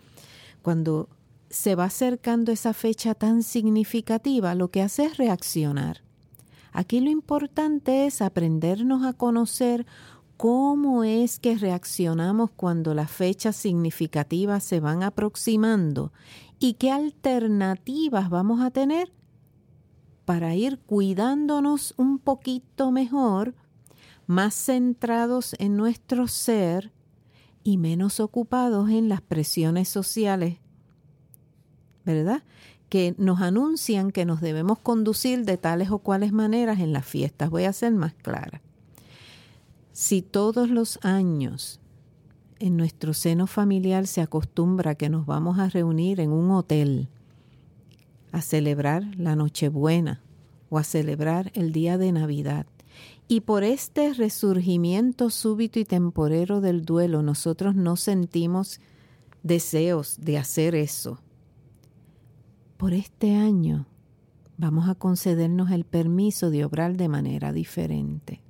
Cuando 0.62 1.08
se 1.48 1.76
va 1.76 1.84
acercando 1.84 2.50
esa 2.50 2.72
fecha 2.72 3.14
tan 3.14 3.44
significativa, 3.44 4.56
lo 4.56 4.72
que 4.72 4.82
hace 4.82 5.04
es 5.04 5.18
reaccionar. 5.18 6.02
Aquí 6.72 6.98
lo 6.98 7.08
importante 7.08 8.06
es 8.06 8.20
aprendernos 8.20 9.04
a 9.04 9.12
conocer 9.12 9.86
cómo 10.36 11.04
es 11.04 11.38
que 11.38 11.56
reaccionamos 11.56 12.50
cuando 12.50 12.92
las 12.92 13.12
fechas 13.12 13.54
significativas 13.54 14.64
se 14.64 14.80
van 14.80 15.04
aproximando 15.04 16.12
y 16.58 16.72
qué 16.72 16.90
alternativas 16.90 18.28
vamos 18.28 18.60
a 18.60 18.72
tener 18.72 19.12
para 20.24 20.56
ir 20.56 20.80
cuidándonos 20.80 21.94
un 21.96 22.18
poquito 22.18 22.90
mejor 22.90 23.54
más 24.26 24.54
centrados 24.54 25.54
en 25.58 25.76
nuestro 25.76 26.28
ser 26.28 26.92
y 27.64 27.78
menos 27.78 28.20
ocupados 28.20 28.90
en 28.90 29.08
las 29.08 29.20
presiones 29.20 29.88
sociales, 29.88 30.58
¿verdad? 32.04 32.42
Que 32.88 33.14
nos 33.18 33.40
anuncian 33.40 34.10
que 34.10 34.24
nos 34.24 34.40
debemos 34.40 34.78
conducir 34.78 35.44
de 35.44 35.56
tales 35.56 35.90
o 35.90 35.98
cuales 35.98 36.32
maneras 36.32 36.80
en 36.80 36.92
las 36.92 37.06
fiestas. 37.06 37.50
Voy 37.50 37.64
a 37.64 37.72
ser 37.72 37.92
más 37.92 38.14
clara. 38.14 38.60
Si 39.92 40.22
todos 40.22 40.70
los 40.70 40.98
años 41.02 41.80
en 42.58 42.76
nuestro 42.76 43.12
seno 43.12 43.46
familiar 43.46 44.06
se 44.06 44.20
acostumbra 44.20 44.94
que 44.94 45.10
nos 45.10 45.26
vamos 45.26 45.58
a 45.58 45.68
reunir 45.68 46.20
en 46.20 46.30
un 46.30 46.50
hotel 46.50 47.08
a 48.30 48.40
celebrar 48.40 49.04
la 49.16 49.36
Nochebuena 49.36 50.22
o 50.70 50.78
a 50.78 50.84
celebrar 50.84 51.52
el 51.54 51.72
día 51.72 51.98
de 51.98 52.12
Navidad, 52.12 52.66
y 53.32 53.40
por 53.40 53.64
este 53.64 54.12
resurgimiento 54.12 55.30
súbito 55.30 55.80
y 55.80 55.86
temporero 55.86 56.60
del 56.60 56.84
duelo 56.84 57.22
nosotros 57.22 57.74
no 57.74 57.96
sentimos 57.96 58.78
deseos 59.42 60.18
de 60.20 60.36
hacer 60.36 60.74
eso. 60.74 61.18
Por 62.76 62.92
este 62.92 63.34
año 63.34 63.86
vamos 64.58 64.86
a 64.86 64.94
concedernos 64.94 65.70
el 65.70 65.84
permiso 65.84 66.50
de 66.50 66.66
obrar 66.66 66.98
de 66.98 67.08
manera 67.08 67.54
diferente. 67.54 68.42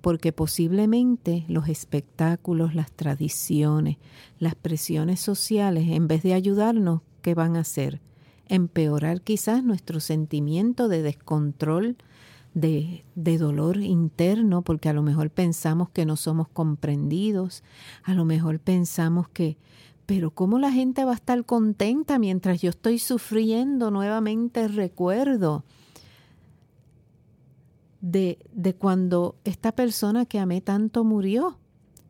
Porque 0.00 0.32
posiblemente 0.32 1.44
los 1.48 1.68
espectáculos, 1.68 2.76
las 2.76 2.92
tradiciones, 2.92 3.96
las 4.38 4.54
presiones 4.54 5.18
sociales, 5.18 5.88
en 5.88 6.06
vez 6.06 6.22
de 6.22 6.34
ayudarnos, 6.34 7.00
¿qué 7.20 7.34
van 7.34 7.56
a 7.56 7.62
hacer? 7.62 8.00
Empeorar 8.46 9.22
quizás 9.22 9.64
nuestro 9.64 9.98
sentimiento 9.98 10.86
de 10.86 11.02
descontrol, 11.02 11.96
de, 12.54 13.04
dolor 13.14 13.78
interno, 13.78 14.62
porque 14.62 14.88
a 14.88 14.92
lo 14.92 15.02
mejor 15.02 15.30
pensamos 15.30 15.88
que 15.90 16.04
no 16.04 16.16
somos 16.16 16.48
comprendidos, 16.48 17.62
a 18.02 18.14
lo 18.14 18.24
mejor 18.24 18.60
pensamos 18.60 19.28
que, 19.28 19.56
pero 20.06 20.30
¿cómo 20.30 20.58
la 20.58 20.72
gente 20.72 21.04
va 21.04 21.12
a 21.12 21.16
estar 21.16 21.44
contenta 21.44 22.18
mientras 22.18 22.60
yo 22.60 22.70
estoy 22.70 22.98
sufriendo? 22.98 23.90
Nuevamente 23.90 24.68
recuerdo 24.68 25.64
de, 28.00 28.38
de 28.52 28.74
cuando 28.74 29.36
esta 29.44 29.72
persona 29.72 30.26
que 30.26 30.38
amé 30.38 30.60
tanto 30.60 31.04
murió 31.04 31.58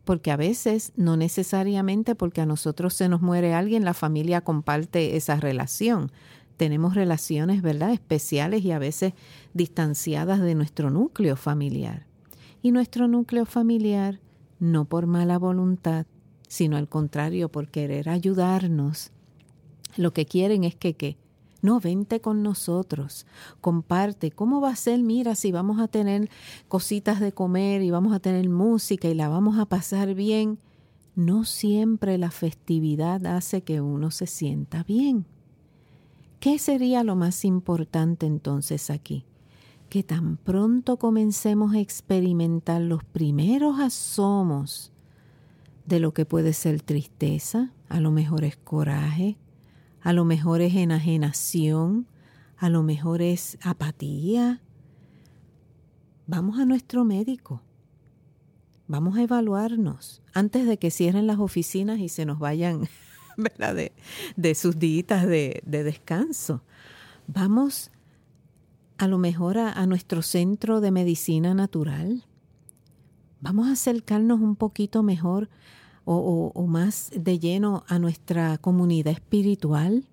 porque 0.03 0.31
a 0.31 0.35
veces, 0.35 0.91
no 0.97 1.15
necesariamente 1.15 2.13
porque 2.13 2.41
a 2.41 2.45
nosotros 2.45 2.93
se 2.93 3.07
nos 3.07 3.21
muere 3.21 3.53
alguien, 3.53 3.85
la 3.85 3.93
familia 3.93 4.41
comparte 4.41 5.15
esa 5.15 5.37
relación 5.37 6.11
tenemos 6.57 6.95
relaciones, 6.95 7.61
¿verdad?, 7.61 7.91
especiales 7.91 8.63
y 8.63 8.71
a 8.71 8.79
veces 8.79 9.13
distanciadas 9.53 10.41
de 10.41 10.55
nuestro 10.55 10.89
núcleo 10.89 11.35
familiar. 11.35 12.05
Y 12.61 12.71
nuestro 12.71 13.07
núcleo 13.07 13.45
familiar, 13.45 14.19
no 14.59 14.85
por 14.85 15.05
mala 15.05 15.37
voluntad, 15.37 16.05
sino 16.47 16.77
al 16.77 16.87
contrario, 16.87 17.49
por 17.49 17.69
querer 17.69 18.09
ayudarnos, 18.09 19.11
lo 19.97 20.13
que 20.13 20.25
quieren 20.25 20.63
es 20.63 20.75
que. 20.75 21.17
No, 21.61 21.79
vente 21.79 22.19
con 22.19 22.43
nosotros, 22.43 23.25
comparte. 23.61 24.31
¿Cómo 24.31 24.59
va 24.59 24.71
a 24.71 24.75
ser? 24.75 25.01
Mira, 25.01 25.33
si 25.33 25.53
vamos 25.53 25.79
a 25.79 25.87
tener 25.87 26.29
cositas 26.67 27.21
de 27.21 27.31
comer 27.31 27.81
y 27.81 27.89
vamos 27.89 28.13
a 28.13 28.19
tener 28.19 28.49
música 28.49 29.07
y 29.07 29.13
la 29.13 29.29
vamos 29.29 29.57
a 29.57 29.65
pasar 29.65 30.13
bien. 30.13 30.59
No 31.15 31.45
siempre 31.45 32.17
la 32.17 32.31
festividad 32.31 33.25
hace 33.25 33.61
que 33.61 33.79
uno 33.79 34.11
se 34.11 34.27
sienta 34.27 34.83
bien. 34.83 35.25
¿Qué 36.43 36.59
sería 36.59 37.05
lo 37.05 37.15
más 37.15 37.45
importante 37.45 38.25
entonces 38.25 38.89
aquí? 38.89 39.23
Que 39.89 40.03
tan 40.03 40.35
pronto 40.35 40.97
comencemos 40.97 41.73
a 41.73 41.79
experimentar 41.79 42.81
los 42.81 43.01
primeros 43.05 43.79
asomos 43.79 44.91
de 45.85 46.01
lo 46.01 46.13
que 46.13 46.25
puede 46.25 46.51
ser 46.51 46.81
tristeza, 46.81 47.71
a 47.87 48.01
lo 48.01 48.11
mejor 48.11 48.43
es 48.43 48.57
coraje, 48.57 49.37
a 50.01 50.11
lo 50.11 50.25
mejor 50.25 50.59
es 50.59 50.75
enajenación, 50.75 52.07
a 52.57 52.69
lo 52.69 52.83
mejor 52.83 53.21
es 53.21 53.57
apatía. 53.61 54.61
Vamos 56.27 56.59
a 56.59 56.65
nuestro 56.65 57.05
médico. 57.05 57.61
Vamos 58.89 59.15
a 59.15 59.21
evaluarnos 59.21 60.21
antes 60.33 60.67
de 60.67 60.77
que 60.77 60.91
cierren 60.91 61.25
las 61.25 61.39
oficinas 61.39 61.99
y 61.99 62.09
se 62.09 62.25
nos 62.25 62.37
vayan 62.37 62.89
De, 64.35 64.55
sus 64.55 64.79
días 64.79 65.25
de, 65.27 65.61
descanso. 65.65 66.61
Vamos 67.27 67.91
a 68.97 69.07
lo 69.07 69.17
mejor 69.17 69.57
a, 69.57 69.85
nuestro 69.85 70.21
centro 70.21 70.81
de 70.81 70.91
medicina 70.91 71.53
natural. 71.53 72.25
Vamos 73.41 73.67
a 73.67 73.73
acercarnos 73.73 74.39
un 74.39 74.55
poquito 74.55 75.03
mejor 75.03 75.49
o, 76.05 76.65
más 76.67 77.11
de 77.15 77.39
lleno 77.39 77.83
a 77.87 77.99
nuestra 77.99 78.57
comunidad 78.57 79.13
espiritual 79.13 80.05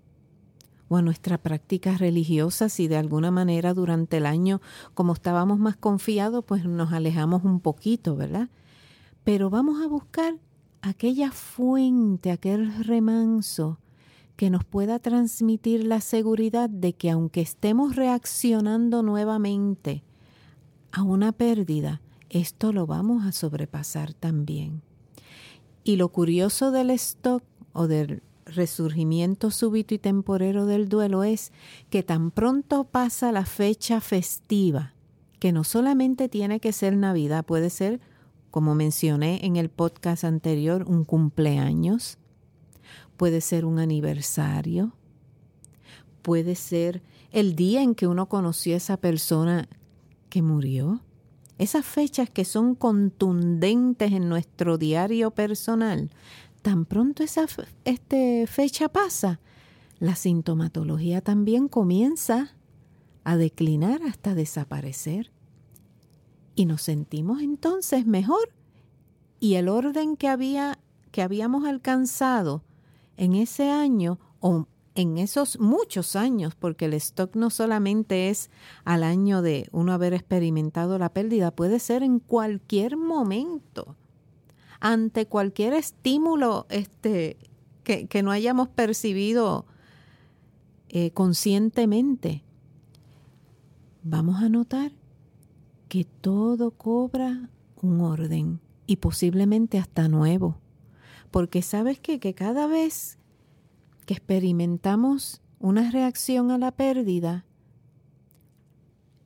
o 0.89 0.97
a 0.97 1.03
nuestra 1.03 1.39
práctica 1.39 1.97
religiosa 1.97 2.69
si 2.69 2.89
de 2.89 2.97
alguna 2.97 3.31
manera 3.31 3.75
durante 3.75 4.17
el 4.17 4.27
año, 4.27 4.61
como 4.95 5.13
estábamos 5.13 5.59
más 5.59 5.77
confiados, 5.77 6.45
pues 6.45 6.65
nos 6.65 6.93
alejamos 6.93 7.45
un 7.45 7.61
poquito, 7.61 8.17
¿verdad? 8.17 8.49
Pero 9.25 9.51
vamos 9.51 9.83
a 9.83 9.89
buscar 9.89 10.35
aquella 10.83 11.31
fuente, 11.31 12.31
aquel 12.31 12.85
remanso 12.85 13.79
que 14.37 14.51
nos 14.51 14.65
pueda 14.65 14.99
transmitir 14.99 15.85
la 15.85 16.01
seguridad 16.01 16.71
de 16.71 16.95
que 16.95 17.11
aunque 17.11 17.43
estemos 17.43 17.97
reaccionando 17.97 19.03
nuevamente 19.03 20.03
a 20.93 21.03
una 21.03 21.33
pérdida, 21.33 22.01
esto 22.31 22.73
lo 22.73 22.87
vamos 22.87 23.27
a 23.27 23.33
sobrepasar 23.33 24.15
también. 24.15 24.83
Y 25.85 25.97
lo 25.97 26.09
curioso 26.09 26.71
del 26.71 26.91
stock 26.91 27.43
o 27.73 27.87
del 27.87 28.23
resurgimiento 28.47 29.51
súbito 29.51 29.95
y 29.95 29.99
temporero 29.99 30.67
del 30.67 30.89
duelo 30.89 31.23
es 31.23 31.53
que 31.91 32.03
tan 32.03 32.31
pronto 32.31 32.85
pasa 32.85 33.33
la 33.33 33.45
fecha 33.45 34.01
festiva, 34.01 34.95
que 35.39 35.53
no 35.53 35.65
solamente 35.65 36.29
tiene 36.29 36.61
que 36.61 36.73
ser 36.73 36.97
Navidad, 36.97 37.45
puede 37.45 37.71
ser 37.71 38.01
como 38.51 38.75
mencioné 38.75 39.45
en 39.45 39.57
el 39.57 39.69
podcast 39.69 40.25
anterior, 40.25 40.85
un 40.87 41.05
cumpleaños, 41.05 42.19
puede 43.17 43.41
ser 43.41 43.65
un 43.65 43.79
aniversario, 43.79 44.93
puede 46.23 46.55
ser 46.55 47.03
el 47.33 47.55
día 47.55 47.83
en 47.83 47.95
que 47.95 48.07
uno 48.07 48.29
conoció 48.29 48.75
a 48.75 48.79
esa 48.79 48.97
persona 48.97 49.69
que 50.29 50.43
murió. 50.43 51.01
Esas 51.59 51.85
fechas 51.85 52.31
que 52.31 52.45
son 52.45 52.75
contundentes 52.75 54.13
en 54.13 54.29
nuestro 54.29 54.79
diario 54.79 55.31
personal, 55.31 56.11
tan 56.63 56.87
pronto 56.87 57.23
esa 57.23 57.47
este, 57.85 58.47
fecha 58.47 58.89
pasa, 58.89 59.41
la 59.99 60.17
sintomatología 60.17 61.21
también 61.21 61.69
comienza 61.69 62.55
a 63.25 63.37
declinar 63.37 64.01
hasta 64.03 64.35
desaparecer 64.35 65.31
y 66.55 66.67
nos 66.67 66.83
sentimos 66.83 67.43
entonces 67.43 68.07
mejor 68.07 68.53
y 69.39 69.55
el 69.55 69.69
orden 69.69 70.17
que 70.17 70.29
había 70.29 70.79
que 71.11 71.23
habíamos 71.23 71.65
alcanzado 71.67 72.63
en 73.17 73.35
ese 73.35 73.71
año 73.71 74.19
o 74.41 74.67
en 74.95 75.19
esos 75.19 75.59
muchos 75.61 76.17
años, 76.17 76.55
porque 76.55 76.87
el 76.87 76.95
stock 76.95 77.37
no 77.37 77.51
solamente 77.51 78.29
es 78.29 78.51
al 78.85 79.03
año 79.03 79.43
de 79.43 79.69
uno 79.73 79.93
haber 79.93 80.15
experimentado 80.15 80.99
la 80.99 81.13
pérdida, 81.13 81.51
puede 81.51 81.79
ser 81.79 82.03
en 82.03 82.19
cualquier 82.19 82.97
momento, 82.97 83.97
ante 84.81 85.27
cualquier 85.27 85.75
estímulo 85.75 86.67
este, 86.71 87.39
que, 87.85 88.23
no 88.23 88.31
hayamos 88.31 88.69
percibido 88.69 89.67
eh, 90.89 91.13
conscientemente. 91.13 92.43
Vamos 94.03 94.43
a 94.43 94.49
notar 94.49 94.93
que 95.91 96.05
todo 96.05 96.71
cobra 96.71 97.51
un 97.83 98.01
orden 98.01 98.61
y 98.87 98.97
posiblemente 98.97 99.77
hasta 99.77 100.07
nuevo. 100.09 100.57
Porque 101.33 101.63
sabes 101.63 101.99
qué? 101.99 102.21
que 102.21 102.33
cada 102.33 102.69
vez 102.69 103.19
que 104.07 104.15
experimentamos 104.15 105.43
una 105.59 105.91
reacción 105.91 106.53
a 106.53 106.59
la 106.59 106.71
pérdida, 106.71 107.45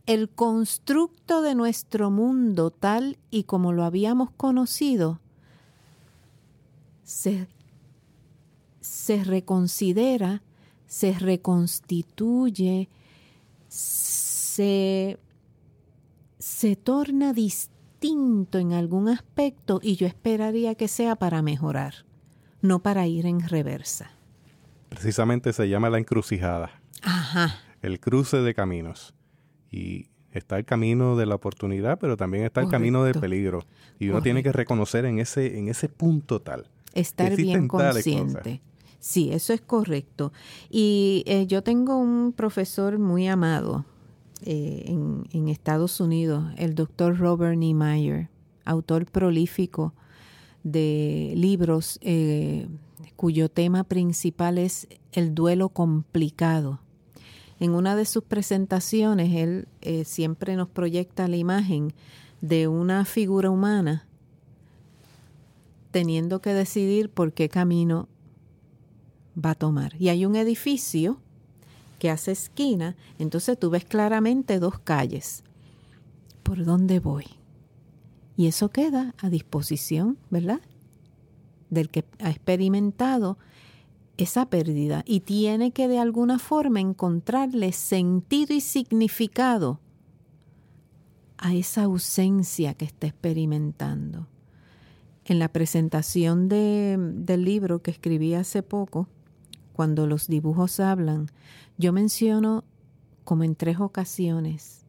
el 0.06 0.30
constructo 0.30 1.42
de 1.42 1.54
nuestro 1.54 2.10
mundo 2.10 2.70
tal 2.70 3.18
y 3.30 3.44
como 3.44 3.74
lo 3.74 3.84
habíamos 3.84 4.30
conocido 4.30 5.20
se, 7.02 7.46
se 8.80 9.22
reconsidera, 9.22 10.42
se 10.86 11.12
reconstituye, 11.12 12.88
se 13.68 15.18
se 16.44 16.76
torna 16.76 17.32
distinto 17.32 18.58
en 18.58 18.74
algún 18.74 19.08
aspecto 19.08 19.80
y 19.82 19.96
yo 19.96 20.06
esperaría 20.06 20.74
que 20.74 20.88
sea 20.88 21.16
para 21.16 21.40
mejorar, 21.40 22.04
no 22.60 22.82
para 22.82 23.06
ir 23.06 23.24
en 23.24 23.40
reversa. 23.40 24.10
Precisamente 24.90 25.54
se 25.54 25.70
llama 25.70 25.88
la 25.88 25.96
encrucijada. 25.96 26.82
Ajá. 27.00 27.54
El 27.80 27.98
cruce 27.98 28.42
de 28.42 28.52
caminos. 28.52 29.14
Y 29.70 30.10
está 30.32 30.58
el 30.58 30.66
camino 30.66 31.16
de 31.16 31.24
la 31.24 31.36
oportunidad, 31.36 31.98
pero 31.98 32.18
también 32.18 32.44
está 32.44 32.60
el 32.60 32.68
camino 32.68 33.04
del 33.04 33.18
peligro. 33.18 33.64
Y 33.98 34.10
uno 34.10 34.20
tiene 34.20 34.42
que 34.42 34.52
reconocer 34.52 35.06
en 35.06 35.20
ese, 35.20 35.58
en 35.58 35.68
ese 35.68 35.88
punto 35.88 36.42
tal. 36.42 36.68
Estar 36.92 37.34
bien 37.36 37.68
consciente. 37.68 38.60
Sí, 38.98 39.32
eso 39.32 39.54
es 39.54 39.62
correcto. 39.62 40.30
Y 40.68 41.24
eh, 41.26 41.46
yo 41.46 41.62
tengo 41.62 41.96
un 41.96 42.34
profesor 42.34 42.98
muy 42.98 43.28
amado, 43.28 43.86
eh, 44.42 44.84
en, 44.86 45.48
Estados 45.48 46.00
Unidos, 46.00 46.44
el 46.56 46.74
doctor 46.74 47.18
Robert 47.18 47.56
Niemeyer, 47.56 48.28
autor 48.64 49.06
prolífico 49.06 49.94
de 50.62 51.32
libros 51.36 51.98
eh, 52.02 52.66
cuyo 53.16 53.48
tema 53.48 53.84
principal 53.84 54.58
es 54.58 54.88
el 55.12 55.34
duelo 55.34 55.68
complicado. 55.68 56.80
En 57.60 57.70
una 57.70 57.94
de 57.94 58.04
sus 58.04 58.24
presentaciones, 58.24 59.34
él 59.34 59.68
eh, 59.80 60.04
siempre 60.04 60.56
nos 60.56 60.68
proyecta 60.68 61.28
la 61.28 61.36
imagen 61.36 61.94
de 62.40 62.68
una 62.68 63.04
figura 63.04 63.50
humana 63.50 64.06
teniendo 65.90 66.42
que 66.42 66.52
decidir 66.52 67.08
por 67.08 67.32
qué 67.32 67.48
camino 67.48 68.08
va 69.42 69.50
a 69.50 69.54
tomar. 69.54 69.94
Y 70.00 70.08
hay 70.08 70.26
un 70.26 70.34
edificio 70.34 71.20
que 72.04 72.10
hace 72.10 72.32
esquina, 72.32 72.96
entonces 73.18 73.58
tú 73.58 73.70
ves 73.70 73.86
claramente 73.86 74.58
dos 74.58 74.78
calles. 74.78 75.42
¿Por 76.42 76.62
dónde 76.62 77.00
voy? 77.00 77.24
Y 78.36 78.46
eso 78.46 78.68
queda 78.68 79.14
a 79.16 79.30
disposición, 79.30 80.18
¿verdad? 80.28 80.60
Del 81.70 81.88
que 81.88 82.04
ha 82.20 82.28
experimentado 82.28 83.38
esa 84.18 84.50
pérdida 84.50 85.02
y 85.06 85.20
tiene 85.20 85.70
que 85.70 85.88
de 85.88 85.98
alguna 85.98 86.38
forma 86.38 86.78
encontrarle 86.78 87.72
sentido 87.72 88.52
y 88.52 88.60
significado 88.60 89.80
a 91.38 91.54
esa 91.54 91.84
ausencia 91.84 92.74
que 92.74 92.84
está 92.84 93.06
experimentando. 93.06 94.28
En 95.24 95.38
la 95.38 95.48
presentación 95.48 96.50
de, 96.50 96.98
del 96.98 97.46
libro 97.46 97.80
que 97.80 97.92
escribí 97.92 98.34
hace 98.34 98.62
poco, 98.62 99.08
cuando 99.74 100.06
los 100.06 100.28
dibujos 100.28 100.80
hablan, 100.80 101.26
yo 101.76 101.92
menciono 101.92 102.64
como 103.24 103.42
en 103.44 103.56
tres 103.56 103.80
ocasiones 103.80 104.86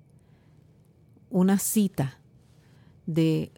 una 1.30 1.58
cita 1.58 2.20
de 3.08 3.52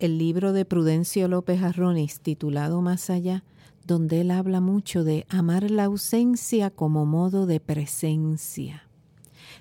el 0.00 0.18
libro 0.18 0.52
de 0.52 0.64
Prudencio 0.64 1.28
López 1.28 1.62
Arronis 1.62 2.20
titulado 2.20 2.82
Más 2.82 3.08
allá, 3.08 3.44
donde 3.86 4.20
él 4.20 4.32
habla 4.32 4.60
mucho 4.60 5.04
de 5.04 5.24
amar 5.28 5.70
la 5.70 5.84
ausencia 5.84 6.70
como 6.70 7.06
modo 7.06 7.46
de 7.46 7.60
presencia. 7.60 8.88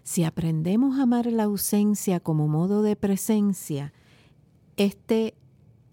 Si 0.01 0.23
aprendemos 0.23 0.97
a 0.97 1.03
amar 1.03 1.27
la 1.27 1.43
ausencia 1.43 2.19
como 2.19 2.47
modo 2.47 2.81
de 2.81 2.95
presencia, 2.95 3.93
este 4.75 5.35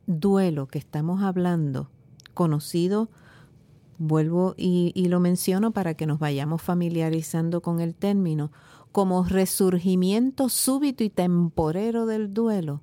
duelo 0.06 0.66
que 0.66 0.78
estamos 0.78 1.22
hablando, 1.22 1.90
conocido 2.32 3.10
Vuelvo 4.02 4.54
y, 4.56 4.94
lo 5.10 5.20
menciono 5.20 5.72
para 5.72 5.92
que 5.92 6.06
nos 6.06 6.18
vayamos 6.18 6.62
familiarizando 6.62 7.60
con 7.60 7.80
el 7.80 7.94
término, 7.94 8.50
como 8.92 9.24
resurgimiento 9.24 10.48
súbito 10.48 11.04
y 11.04 11.10
temporero 11.10 12.06
del 12.06 12.32
duelo, 12.32 12.80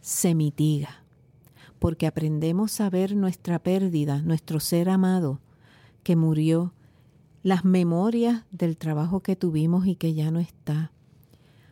se 0.00 0.34
mitiga, 0.34 1.04
porque 1.78 2.06
aprendemos 2.06 2.80
a 2.80 2.88
ver 2.88 3.14
nuestra 3.14 3.58
pérdida, 3.58 4.22
nuestro 4.22 4.58
ser 4.58 4.88
amado 4.88 5.42
que 6.02 6.16
murió, 6.16 6.72
las 7.42 7.66
memorias 7.66 8.46
del 8.50 8.78
trabajo 8.78 9.20
que 9.20 9.36
tuvimos 9.36 9.86
y 9.86 9.96
que 9.96 10.14
ya 10.14 10.30
no 10.30 10.40
está. 10.40 10.92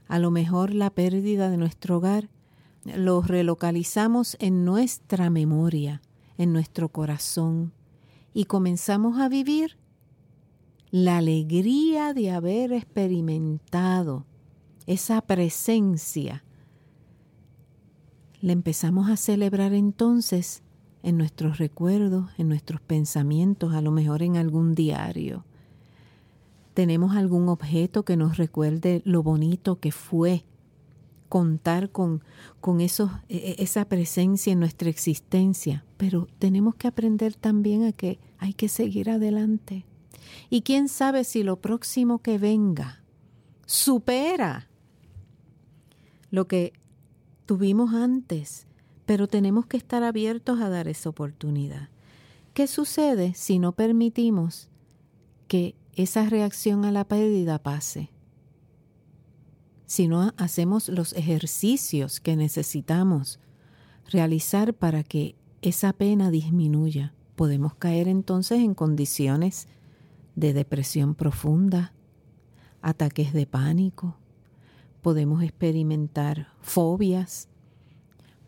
A 0.07 0.19
lo 0.19 0.31
mejor 0.31 0.75
la 0.75 0.91
pérdida 0.91 1.49
de 1.49 1.57
nuestro 1.57 1.97
hogar 1.97 2.29
lo 2.85 3.23
relocalizamos 3.23 4.37
en 4.39 4.67
nuestra 4.67 5.31
memoria, 5.31 6.03
en 6.37 6.53
nuestro 6.53 6.91
corazón, 6.91 7.73
y 8.35 8.45
comenzamos 8.45 9.19
a 9.19 9.29
vivir 9.29 9.79
la 10.91 11.19
alegría 11.19 12.13
de 12.13 12.31
haber 12.31 12.73
experimentado 12.73 14.27
esa 14.87 15.21
presencia, 15.23 16.45
la 18.41 18.53
empezamos 18.53 19.09
a 19.09 19.17
celebrar 19.17 19.73
entonces 19.73 20.63
en 21.03 21.17
nuestros 21.17 21.59
recuerdos, 21.59 22.31
en 22.39 22.49
nuestros 22.49 22.81
pensamientos, 22.81 23.75
a 23.75 23.81
lo 23.81 23.91
mejor 23.91 24.23
en 24.23 24.37
algún 24.37 24.75
diario. 24.75 25.45
Tenemos 26.75 27.17
algún 27.17 27.49
objeto 27.49 28.05
que 28.05 28.17
nos 28.17 28.37
recuerde 28.37 29.03
lo 29.05 29.23
bonito 29.23 29.79
que 29.79 29.93
fue 29.93 30.45
contar 31.33 31.91
con, 31.91 32.23
con 32.61 32.83
eso, 32.83 33.11
e, 33.31 33.57
e, 33.59 33.63
esa 33.63 33.87
presencia 33.87 34.53
en 34.53 34.61
nuestra 34.61 34.91
existencia, 34.91 35.83
pero 35.97 36.29
tenemos 36.39 36.75
que 36.75 36.89
aprender 36.89 37.35
también 37.35 37.85
a 37.85 37.93
que 37.93 38.19
hay 38.37 38.53
que 38.53 38.69
seguir 38.69 39.09
adelante. 39.09 39.87
Y 40.51 40.61
quién 40.61 40.89
sabe 40.89 41.25
si 41.25 41.43
lo 41.43 41.57
próximo 41.57 42.19
que 42.19 42.37
venga 42.37 43.03
supera 43.65 44.69
lo 46.31 46.47
que 46.49 46.75
tuvimos 47.47 47.95
antes 47.95 48.67
pero 49.07 49.27
tenemos 49.27 49.67
que 49.67 49.77
estar 49.77 50.03
abiertos 50.03 50.61
a 50.61 50.69
dar 50.69 50.89
esa 50.89 51.09
oportunidad. 51.09 51.89
¿Qué 52.55 52.67
sucede 52.67 53.35
si 53.35 53.59
no 53.59 53.73
permitimos 53.73 54.69
que 55.49 55.75
esa 55.95 56.29
reacción 56.29 56.85
a 56.85 56.93
la 56.93 57.05
pérdida 57.05 57.59
pase? 57.59 58.12
Si 59.93 60.09
no 60.09 60.33
hacemos 60.39 60.89
los 60.89 61.13
ejercicios 61.13 62.19
que 62.19 62.35
necesitamos 62.35 63.39
realizar 64.11 64.73
para 64.73 65.03
que 65.03 65.35
esa 65.61 65.93
pena 65.93 66.31
disminuya, 66.31 67.13
podemos 67.37 67.75
caer 67.75 68.09
entonces 68.09 68.61
en 68.61 68.73
condiciones 68.73 69.69
de 70.35 70.55
depresión 70.55 71.15
profunda, 71.15 71.93
ataques 72.81 73.35
de 73.35 73.45
pánico, 73.45 74.17
podemos 75.03 75.43
experimentar 75.43 76.49
fobias, 76.63 77.51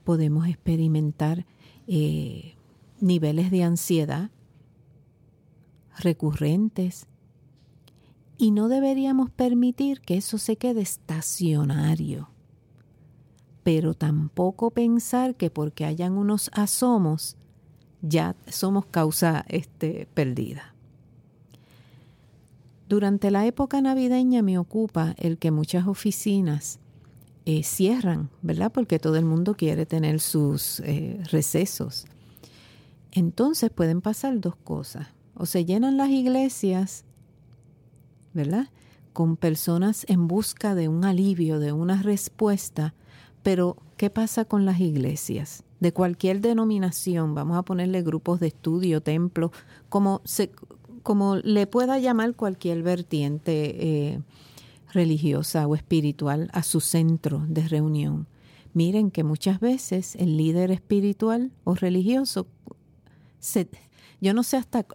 podemos 0.03 0.49
experimentar 0.49 1.45
eh, 1.87 2.55
niveles 3.01 3.51
de 3.51 3.65
ansiedad 3.65 4.31
recurrentes 5.99 7.07
y 8.37 8.51
no 8.51 8.69
deberíamos 8.69 9.31
permitir 9.31 10.01
que 10.01 10.17
eso 10.17 10.39
se 10.39 10.57
quede 10.57 10.81
estacionario. 10.81 12.31
Pero 13.63 13.95
tampoco 13.95 14.71
pensar 14.71 15.37
que 15.37 15.51
porque 15.51 15.85
hayan 15.85 16.19
unos 16.19 16.51
asomos 16.53 17.37
ya 18.03 18.37
somos 18.49 18.87
causa 18.87 19.45
este, 19.49 20.07
perdida. 20.13 20.75
Durante 22.89 23.31
la 23.31 23.47
época 23.47 23.81
navideña 23.81 24.43
me 24.43 24.59
ocupa 24.59 25.15
el 25.17 25.39
que 25.39 25.51
muchas 25.51 25.87
oficinas 25.87 26.81
eh, 27.47 27.63
cierran, 27.63 28.31
¿verdad? 28.43 28.71
Porque 28.73 28.99
todo 28.99 29.17
el 29.17 29.25
mundo 29.25 29.55
quiere 29.55 29.87
tener 29.87 30.21
sus 30.21 30.81
eh, 30.81 31.19
recesos. 31.31 32.07
Entonces 33.13 33.71
pueden 33.71 34.03
pasar 34.03 34.39
dos 34.41 34.57
cosas. 34.57 35.09
O 35.35 35.47
se 35.47 35.65
llenan 35.65 35.97
las 35.97 36.11
iglesias, 36.11 37.05
¿verdad? 38.35 38.69
Con 39.13 39.37
personas 39.37 40.05
en 40.09 40.29
busca 40.29 40.75
de 40.75 40.89
un 40.89 41.05
alivio, 41.05 41.59
de 41.59 41.73
una 41.73 42.03
respuesta. 42.03 42.95
Pero, 43.43 43.77
¿qué 43.97 44.11
pasa 44.11 44.45
con 44.45 44.65
las 44.65 44.81
iglesias? 44.81 45.65
De 45.81 45.93
cualquier 45.93 46.41
denominación, 46.41 47.35
vamos 47.35 47.57
a 47.57 47.63
ponerle 47.63 48.03
grupos 48.03 48.41
de 48.41 48.49
estudio, 48.49 49.01
templo, 49.01 49.53
como, 49.89 50.21
se, 50.25 50.51
como 51.03 51.37
le 51.37 51.67
pueda 51.67 51.99
llamar 51.99 52.35
cualquier 52.35 52.83
vertiente. 52.83 53.77
Eh, 54.13 54.21
religiosa 54.95 55.67
o 55.67 55.75
espiritual 55.75 56.49
a 56.53 56.63
su 56.63 56.81
centro 56.81 57.45
de 57.49 57.69
reunión. 57.69 58.27
Miren 58.73 59.11
que 59.11 59.25
muchas 59.25 59.61
veces 59.61 60.17
el 60.17 60.37
líder 60.37 60.71
espiritual 60.71 61.53
o 61.65 61.75
religioso, 61.75 62.47
se, 63.39 63.69
yo 64.21 64.33
no 64.33 64.43
sé 64.43 64.57
hasta 64.57 64.87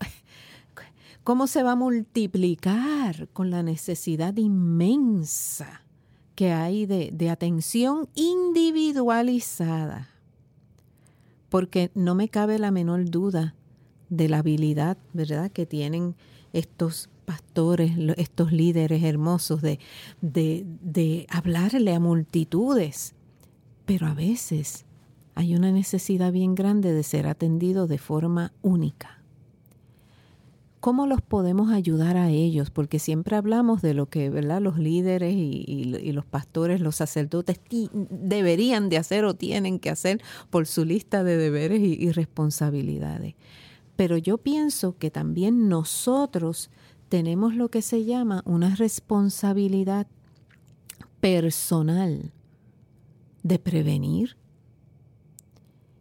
cómo 1.30 1.46
se 1.46 1.62
va 1.62 1.74
a 1.74 1.76
multiplicar 1.76 3.28
con 3.34 3.52
la 3.52 3.62
necesidad 3.62 4.36
inmensa 4.38 5.84
que 6.34 6.54
hay 6.54 6.88
de, 6.88 7.12
de 7.14 7.30
atención 7.30 8.10
individualizada. 8.16 10.10
Porque 11.50 11.92
no 11.94 12.16
me 12.16 12.30
cabe 12.30 12.58
la 12.58 12.72
menor 12.72 13.12
duda 13.12 13.54
de 14.10 14.28
la 14.28 14.40
habilidad, 14.40 14.98
¿verdad?, 15.14 15.52
que 15.52 15.68
tienen 15.68 16.16
estos 16.52 17.12
pastores, 17.26 17.92
estos 18.18 18.52
líderes 18.52 19.04
hermosos 19.04 19.62
de, 19.62 19.78
de, 20.22 20.66
de 20.82 21.28
hablarle 21.30 21.94
a 21.94 22.00
multitudes. 22.00 23.14
Pero 23.86 24.08
a 24.08 24.16
veces 24.16 24.84
hay 25.36 25.54
una 25.54 25.72
necesidad 25.72 26.32
bien 26.32 26.56
grande 26.56 26.92
de 26.92 27.04
ser 27.04 27.28
atendido 27.28 27.86
de 27.86 28.00
forma 28.00 28.52
única. 28.64 29.19
¿Cómo 30.80 31.08
los 31.08 31.22
podemos 31.22 31.72
ayudar 31.72 32.16
a 32.16 32.30
ellos? 32.30 32.70
Porque 32.70 33.00
siempre 33.00 33.36
hablamos 33.36 33.82
de 33.82 33.94
lo 33.94 34.06
que 34.08 34.30
¿verdad? 34.30 34.62
los 34.62 34.78
líderes 34.78 35.34
y, 35.36 36.12
los 36.14 36.26
pastores, 36.26 36.80
los 36.80 36.96
sacerdotes 36.96 37.60
deberían 37.92 38.90
de 38.90 38.98
hacer 38.98 39.26
o 39.26 39.34
tienen 39.34 39.80
que 39.80 39.90
hacer 39.90 40.22
por 40.50 40.68
su 40.68 40.86
lista 40.86 41.24
de 41.24 41.36
deberes 41.38 41.82
y 41.82 42.12
responsabilidades. 42.12 43.36
Pero 43.98 44.18
yo 44.18 44.38
pienso 44.38 44.98
que 44.98 45.12
también 45.12 45.68
nosotros 45.68 46.70
tenemos 47.10 47.56
lo 47.56 47.70
que 47.70 47.82
se 47.82 48.06
llama 48.06 48.44
una 48.46 48.76
responsabilidad 48.76 50.08
personal 51.20 52.32
de 53.44 53.60
prevenir. 53.60 54.38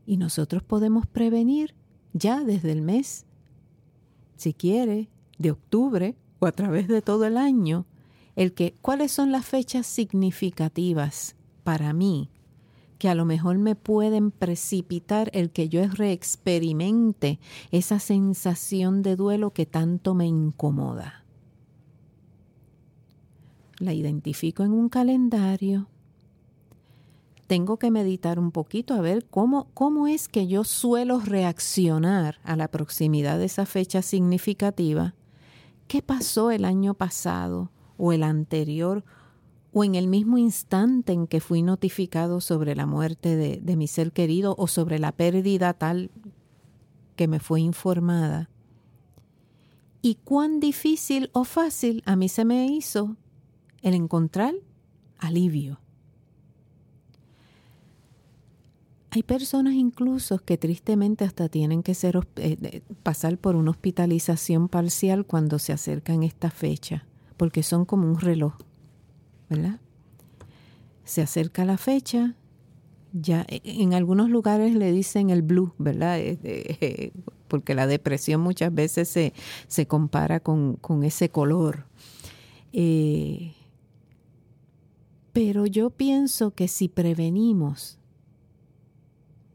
Y 0.07 0.17
nosotros 0.17 0.62
podemos 0.62 1.07
prevenir 1.07 1.75
ya 2.12 2.45
desde 2.45 2.73
el 2.73 2.83
mes, 2.83 3.27
si 4.38 4.55
quiere, 4.55 5.11
de 5.37 5.51
octubre 5.51 6.16
o 6.38 6.46
a 6.46 6.53
través 6.53 6.88
de 6.88 7.03
todo 7.03 7.27
el 7.27 7.37
año, 7.37 7.85
el 8.37 8.55
que 8.55 8.74
cuáles 8.81 9.12
son 9.12 9.33
las 9.33 9.44
fechas 9.44 9.87
significativas 9.87 11.37
para 11.64 11.92
mí 11.92 12.31
que 12.98 13.09
a 13.09 13.14
lo 13.14 13.24
mejor 13.24 13.59
me 13.59 13.77
pueden 13.77 14.31
precipitar 14.31 15.31
el 15.33 15.51
que 15.51 15.68
yo 15.68 15.87
reexperimente 15.87 17.38
esa 17.70 18.01
sensación 18.01 19.03
de 19.03 19.16
duelo 19.16 19.53
que 19.53 19.66
tanto 19.66 20.14
me 20.14 20.27
incomoda. 20.27 21.24
La 23.79 23.92
identifico 23.92 24.64
en 24.64 24.72
un 24.72 24.88
calendario. 24.88 25.87
Tengo 27.49 27.79
que 27.79 27.91
meditar 27.91 28.39
un 28.39 28.53
poquito 28.53 28.93
a 28.93 29.01
ver 29.01 29.25
cómo, 29.25 29.69
cómo 29.73 30.07
es 30.07 30.29
que 30.29 30.47
yo 30.47 30.65
suelo 30.65 31.19
reaccionar 31.19 32.39
a 32.45 32.57
la 32.57 32.69
proximidad 32.69 33.39
de 33.39 33.47
esa 33.47 33.65
fecha 33.65 34.03
significativa. 34.03 35.15
¿Qué 35.87 36.03
pasó 36.03 36.51
el 36.51 36.67
año 36.67 36.93
pasado 36.93 37.71
o 37.97 38.13
el 38.13 38.23
anterior 38.23 39.03
o 39.73 39.83
en 39.83 39.95
el 39.95 40.09
mismo 40.09 40.37
instante 40.37 41.15
en 41.15 41.27
que 41.27 41.41
fui 41.41 41.63
notificado 41.63 42.43
sobre 42.43 42.77
la 42.77 42.85
muerte 42.85 43.37
de, 43.37 43.77
mi 43.77 43.87
ser 43.87 44.13
querido 44.13 44.55
o 44.59 44.67
sobre 44.67 44.99
la 44.99 45.13
pérdida 45.13 45.73
tal 45.73 46.11
que 47.17 47.29
me 47.29 47.41
fue 47.41 47.63
informada. 47.63 48.51
Y 50.03 50.17
cuán 50.17 50.61
difícil 50.61 51.31
o 51.33 51.45
fácil 51.45 52.03
a 52.05 52.15
mí 52.15 52.29
se 52.29 52.45
me 52.45 52.67
hizo 52.67 53.17
el 53.81 53.95
encontrar 53.95 54.55
alivio. 55.19 55.81
Hay 59.19 59.25
personas 59.25 59.75
incluso 59.75 60.39
que 60.39 60.57
tristemente 60.57 61.25
hasta 61.25 61.49
tienen 61.49 61.83
que 61.83 61.95
ser, 61.95 62.21
eh, 62.37 62.83
pasar 63.03 63.37
por 63.37 63.57
una 63.57 63.73
hospitalización 63.73 64.69
parcial 64.69 65.27
cuando 65.27 65.59
se 65.59 65.73
acercan 65.73 66.23
esta 66.23 66.53
fecha, 66.53 67.05
porque 67.37 67.65
son 67.65 67.85
como 67.85 68.07
un 68.07 68.21
reloj 68.21 68.55
¿verdad? 69.51 69.81
Se 71.03 71.21
acerca 71.21 71.65
la 71.65 71.79
fecha, 71.79 72.37
ya 73.13 73.45
e, 73.49 73.61
en 73.65 73.93
algunos 73.93 74.31
lugares 74.31 74.73
le 74.77 74.93
dicen 74.93 75.31
el 75.31 75.43
blue, 75.43 75.75
¿verdad? 75.79 76.21
Porque 77.49 77.75
la 77.75 77.89
depresión 77.89 78.41
muchas 78.41 78.73
veces 78.73 79.09
se, 79.09 79.33
se 79.67 79.89
compara 79.89 80.39
con, 80.39 80.79
ese 81.03 81.29
color. 81.29 81.89
Eh, 82.73 83.53
pero 85.33 85.67
yo 85.67 85.91
pienso 85.91 86.53
que 86.53 86.69
si 86.69 86.87
prevenimos, 86.87 87.98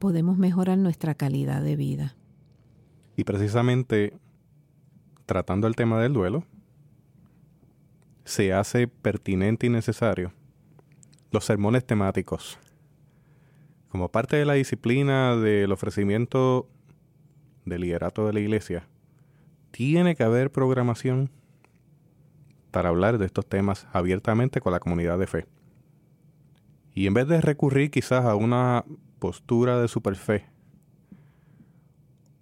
podemos 0.03 0.37
mejorar 0.37 0.77
nuestra 0.77 1.15
calidad 1.15 1.61
de 1.61 1.77
vida. 1.77 2.13
Y 3.15 3.23
precisamente 3.23 4.11
tratando 5.25 5.65
el 5.65 5.77
tema 5.77 6.01
del 6.01 6.11
duelo, 6.11 6.43
se 8.25 8.51
hace 8.51 8.89
pertinente 8.89 9.67
y 9.67 9.69
necesario 9.69 10.33
los 11.31 11.45
sermones 11.45 11.85
temáticos. 11.85 12.59
Como 13.87 14.11
parte 14.11 14.35
de 14.35 14.43
la 14.43 14.55
disciplina 14.55 15.37
del 15.37 15.71
ofrecimiento 15.71 16.67
del 17.63 17.79
liderato 17.79 18.27
de 18.27 18.33
la 18.33 18.41
iglesia, 18.41 18.89
tiene 19.71 20.17
que 20.17 20.23
haber 20.23 20.51
programación 20.51 21.29
para 22.71 22.89
hablar 22.89 23.19
de 23.19 23.25
estos 23.25 23.47
temas 23.47 23.87
abiertamente 23.93 24.59
con 24.59 24.73
la 24.73 24.81
comunidad 24.81 25.17
de 25.17 25.27
fe. 25.27 25.45
Y 26.93 27.07
en 27.07 27.13
vez 27.13 27.25
de 27.29 27.39
recurrir 27.39 27.89
quizás 27.89 28.25
a 28.25 28.35
una 28.35 28.83
postura 29.23 29.79
de 29.79 29.87
superfe, 29.87 30.43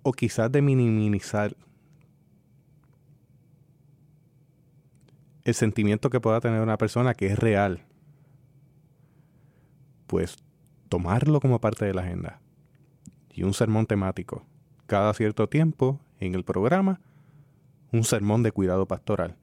o 0.02 0.14
quizás 0.14 0.52
de 0.52 0.64
minimizar 0.64 1.56
el 5.44 5.54
sentimiento 5.54 6.10
que 6.10 6.20
pueda 6.20 6.42
tener 6.42 6.60
una 6.60 6.80
persona 6.80 7.14
que 7.14 7.28
es 7.28 7.38
real, 7.38 7.86
pues 10.08 10.38
tomarlo 10.90 11.40
como 11.40 11.62
parte 11.62 11.86
de 11.86 11.94
la 11.94 12.02
agenda. 12.02 12.42
Y 13.32 13.44
un 13.44 13.54
sermón 13.54 13.86
temático. 13.86 14.44
Cada 14.88 15.14
cierto 15.14 15.48
tiempo 15.48 16.00
en 16.20 16.34
el 16.34 16.44
programa, 16.44 17.00
un 17.92 18.04
sermón 18.04 18.42
de 18.42 18.52
cuidado 18.52 18.88
pastoral. 18.88 19.38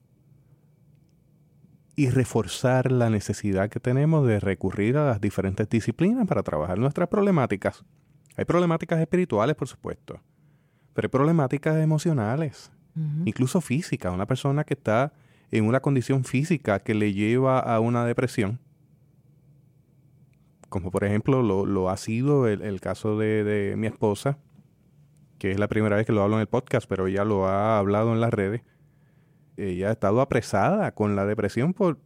Y 1.99 2.09
reforzar 2.11 2.93
la 2.93 3.09
necesidad 3.09 3.69
que 3.69 3.81
tenemos 3.81 4.25
de 4.25 4.39
recurrir 4.39 4.95
a 4.95 5.05
las 5.05 5.19
diferentes 5.19 5.67
disciplinas 5.67 6.25
para 6.25 6.43
trabajar 6.43 6.79
nuestras 6.79 7.09
problemáticas. 7.09 7.83
Hay 8.37 8.45
problemáticas 8.45 9.01
espirituales, 9.01 9.53
por 9.57 9.67
supuesto, 9.67 10.17
pero 10.93 11.07
hay 11.07 11.09
problemáticas 11.09 11.75
emocionales, 11.75 12.71
incluso 13.25 13.59
físicas. 13.59 14.13
Una 14.13 14.25
persona 14.25 14.63
que 14.63 14.75
está 14.75 15.11
en 15.51 15.65
una 15.65 15.81
condición 15.81 16.23
física 16.23 16.79
que 16.79 16.93
le 16.93 17.11
lleva 17.11 17.59
a 17.59 17.81
una 17.81 18.05
depresión, 18.05 18.61
como 20.69 20.91
por 20.91 21.03
ejemplo 21.03 21.43
lo, 21.43 21.89
ha 21.89 21.97
sido 21.97 22.47
el, 22.47 22.79
caso 22.79 23.17
de, 23.17 23.73
mi 23.75 23.87
esposa, 23.87 24.37
que 25.37 25.51
es 25.51 25.59
la 25.59 25.67
primera 25.67 25.97
vez 25.97 26.05
que 26.05 26.13
lo 26.13 26.23
hablo 26.23 26.37
en 26.37 26.41
el 26.43 26.47
podcast, 26.47 26.87
pero 26.87 27.07
ella 27.07 27.25
lo 27.25 27.45
ha 27.45 27.77
hablado 27.77 28.13
en 28.13 28.21
las 28.21 28.33
redes. 28.33 28.61
Ella 29.59 29.89
ha 29.89 29.91
estado 29.91 30.21
apresada 30.21 30.93
con 30.93 31.15
la 31.15 31.25
depresión 31.25 31.73
por 31.73 31.97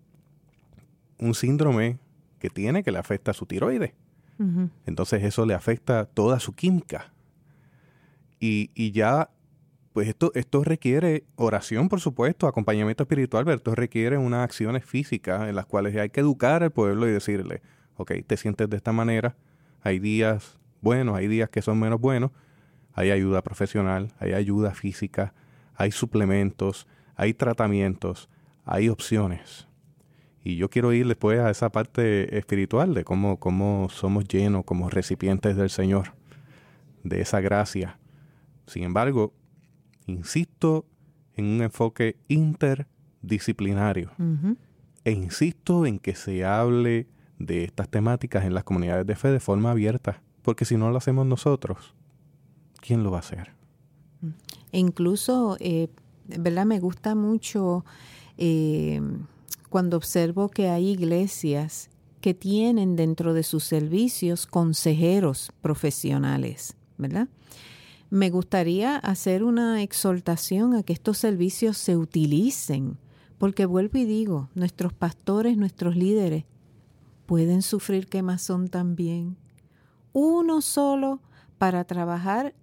un 1.20 1.36
síndrome 1.36 2.00
que 2.40 2.50
tiene 2.50 2.84
que 2.84 2.92
le 2.92 3.00
afecta 3.00 3.32
a 3.32 3.34
su 3.34 3.46
tiroides. 3.46 3.94
Entonces 4.86 5.24
eso 5.24 5.46
le 5.46 5.54
afecta 5.54 6.06
toda 6.06 6.40
su 6.40 6.54
química. 6.54 7.14
Y, 8.42 8.72
y 8.76 8.92
ya 8.92 9.30
pues 9.94 10.08
esto, 10.08 10.32
esto 10.34 10.64
requiere 10.64 11.24
oración, 11.36 11.88
por 11.88 12.02
supuesto, 12.02 12.48
acompañamiento 12.48 13.04
espiritual, 13.04 13.46
pero 13.46 13.56
esto 13.56 13.76
requiere 13.76 14.18
unas 14.18 14.44
acciones 14.44 14.84
físicas 14.84 15.48
en 15.48 15.56
las 15.56 15.68
cuales 15.68 15.96
hay 15.96 16.10
que 16.10 16.20
educar 16.20 16.64
al 16.64 16.72
pueblo 16.72 17.08
y 17.08 17.12
decirle, 17.12 17.62
ok, 17.96 18.12
te 18.26 18.36
sientes 18.36 18.70
de 18.70 18.76
esta 18.76 18.92
manera, 18.92 19.36
hay 19.82 20.00
días 20.00 20.58
buenos, 20.82 21.16
hay 21.16 21.28
días 21.28 21.50
que 21.50 21.62
son 21.62 21.80
menos 21.80 22.02
buenos, 22.02 22.32
hay 22.94 23.12
ayuda 23.12 23.44
profesional, 23.44 24.12
hay 24.20 24.34
ayuda 24.34 24.74
física, 24.74 25.34
hay 25.76 25.92
suplementos, 25.92 26.88
hay 27.16 27.34
tratamientos, 27.34 28.30
hay 28.66 28.90
opciones. 28.90 29.68
Y 30.44 30.58
yo 30.58 30.70
quiero 30.70 30.92
ir 30.92 31.08
después 31.08 31.40
a 31.40 31.50
esa 31.50 31.72
parte 31.72 32.38
espiritual 32.38 32.94
de 32.94 33.04
cómo, 33.04 33.40
cómo 33.40 33.88
somos 33.90 34.28
llenos 34.28 34.66
como 34.66 34.90
recipientes 34.90 35.56
del 35.56 35.70
Señor, 35.70 36.14
de 37.04 37.22
esa 37.22 37.40
gracia. 37.40 37.98
Sin 38.68 38.84
embargo, 38.84 39.34
Insisto 40.06 40.86
en 41.36 41.46
un 41.46 41.62
enfoque 41.62 42.18
interdisciplinario. 42.28 44.12
E 45.04 45.12
insisto 45.12 45.86
en 45.86 46.00
que 46.00 46.16
se 46.16 46.46
hable 46.46 47.08
de 47.40 47.64
estas 47.64 47.90
temáticas 47.90 48.46
en 48.46 48.54
las 48.54 48.64
comunidades 48.64 49.06
de 49.06 49.16
fe 49.16 49.30
de 49.30 49.40
forma 49.40 49.72
abierta. 49.72 50.22
Porque 50.42 50.66
si 50.66 50.78
no 50.78 50.92
lo 50.92 50.98
hacemos 50.98 51.26
nosotros, 51.26 51.94
¿quién 52.82 53.04
lo 53.04 53.12
va 53.12 53.18
a 53.18 53.22
hacer? 53.22 53.52
E 54.72 54.80
incluso, 54.80 55.58
eh, 55.60 55.90
¿verdad? 56.28 56.66
Me 56.66 56.80
gusta 56.80 57.16
mucho 57.16 57.86
eh, 58.38 59.02
cuando 59.70 59.98
observo 59.98 60.50
que 60.50 60.70
hay 60.70 60.90
iglesias 60.90 61.90
que 62.22 62.34
tienen 62.34 62.96
dentro 62.96 63.34
de 63.34 63.44
sus 63.44 63.64
servicios 63.64 64.46
consejeros 64.48 65.52
profesionales, 65.62 66.76
¿verdad? 66.98 67.28
me 68.14 68.30
gustaría 68.30 68.98
hacer 68.98 69.44
una 69.44 69.82
exhortación 69.82 70.76
a 70.76 70.84
que 70.84 70.94
estos 70.94 71.18
servicios 71.18 71.80
se 71.80 71.98
utilicen, 71.98 73.00
porque 73.40 73.66
vuelvo 73.66 73.98
y 73.98 74.06
digo, 74.06 74.50
nuestros 74.54 74.94
pastores, 74.94 75.58
nuestros 75.58 75.96
líderes, 75.96 76.46
pueden 77.26 77.64
sufrir 77.64 78.06
quemazón 78.06 78.68
también. 78.68 79.36
Uno 80.12 80.62
solo 80.62 81.22
para 81.58 81.86
trabajar 81.86 82.54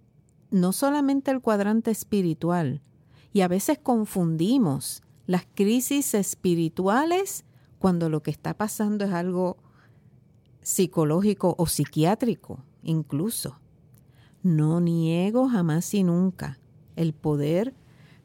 no 0.51 0.71
solamente 0.71 1.31
el 1.31 1.41
cuadrante 1.41 1.91
espiritual, 1.91 2.79
y 3.33 3.41
a 3.41 3.47
veces 3.47 3.79
confundimos 3.81 5.03
las 5.25 5.47
crisis 5.53 6.13
espirituales 6.13 7.45
cuando 7.79 8.09
lo 8.09 8.21
que 8.21 8.31
está 8.31 8.53
pasando 8.53 9.05
es 9.05 9.11
algo 9.11 9.57
psicológico 10.61 11.55
o 11.57 11.65
psiquiátrico 11.65 12.63
incluso. 12.83 13.59
No 14.43 14.81
niego 14.81 15.47
jamás 15.47 15.93
y 15.93 16.03
nunca 16.03 16.59
el 16.95 17.13
poder, 17.13 17.73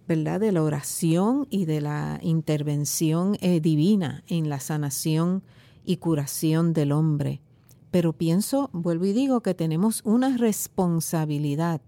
¿verdad?, 0.09 0.41
de 0.41 0.53
la 0.53 0.63
oración 0.63 1.47
y 1.51 1.67
de 1.67 1.81
la 1.81 2.19
intervención 2.23 3.37
eh, 3.41 3.61
divina 3.61 4.25
en 4.27 4.49
la 4.49 4.61
sanación 4.61 5.43
y 5.85 5.99
curación 5.99 6.73
del 6.73 6.93
hombre. 6.93 7.43
Pero 7.91 8.13
pienso, 8.13 8.71
vuelvo 8.73 9.05
y 9.07 9.13
digo, 9.13 9.41
que 9.41 9.55
tenemos 9.55 10.03
una 10.05 10.37
responsabilidad 10.37 11.81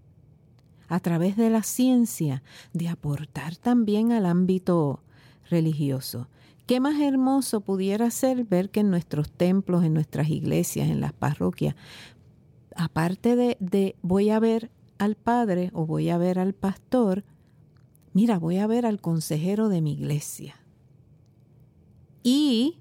a 0.89 0.99
través 0.99 1.37
de 1.37 1.49
la 1.49 1.63
ciencia 1.63 2.43
de 2.73 2.89
aportar 2.89 3.55
también 3.55 4.11
al 4.11 4.25
ámbito 4.25 5.01
religioso. 5.49 6.27
¿Qué 6.65 6.79
más 6.79 6.99
hermoso 6.99 7.61
pudiera 7.61 8.11
ser 8.11 8.43
ver 8.43 8.69
que 8.69 8.81
en 8.81 8.91
nuestros 8.91 9.31
templos, 9.31 9.83
en 9.83 9.93
nuestras 9.93 10.29
iglesias, 10.29 10.89
en 10.89 10.99
las 10.99 11.13
parroquias, 11.13 11.75
aparte 12.75 13.35
de, 13.35 13.95
voy 14.01 14.29
a 14.29 14.39
ver 14.39 14.71
al 14.97 15.15
padre 15.15 15.71
o 15.73 15.85
voy 15.85 16.09
a 16.09 16.17
ver 16.17 16.39
al 16.39 16.53
pastor, 16.53 17.23
mira, 18.13 18.37
voy 18.37 18.57
a 18.57 18.67
ver 18.67 18.85
al 18.85 18.99
consejero 19.01 19.69
de 19.69 19.81
mi 19.81 19.93
iglesia. 19.93 20.55
Y 22.23 22.79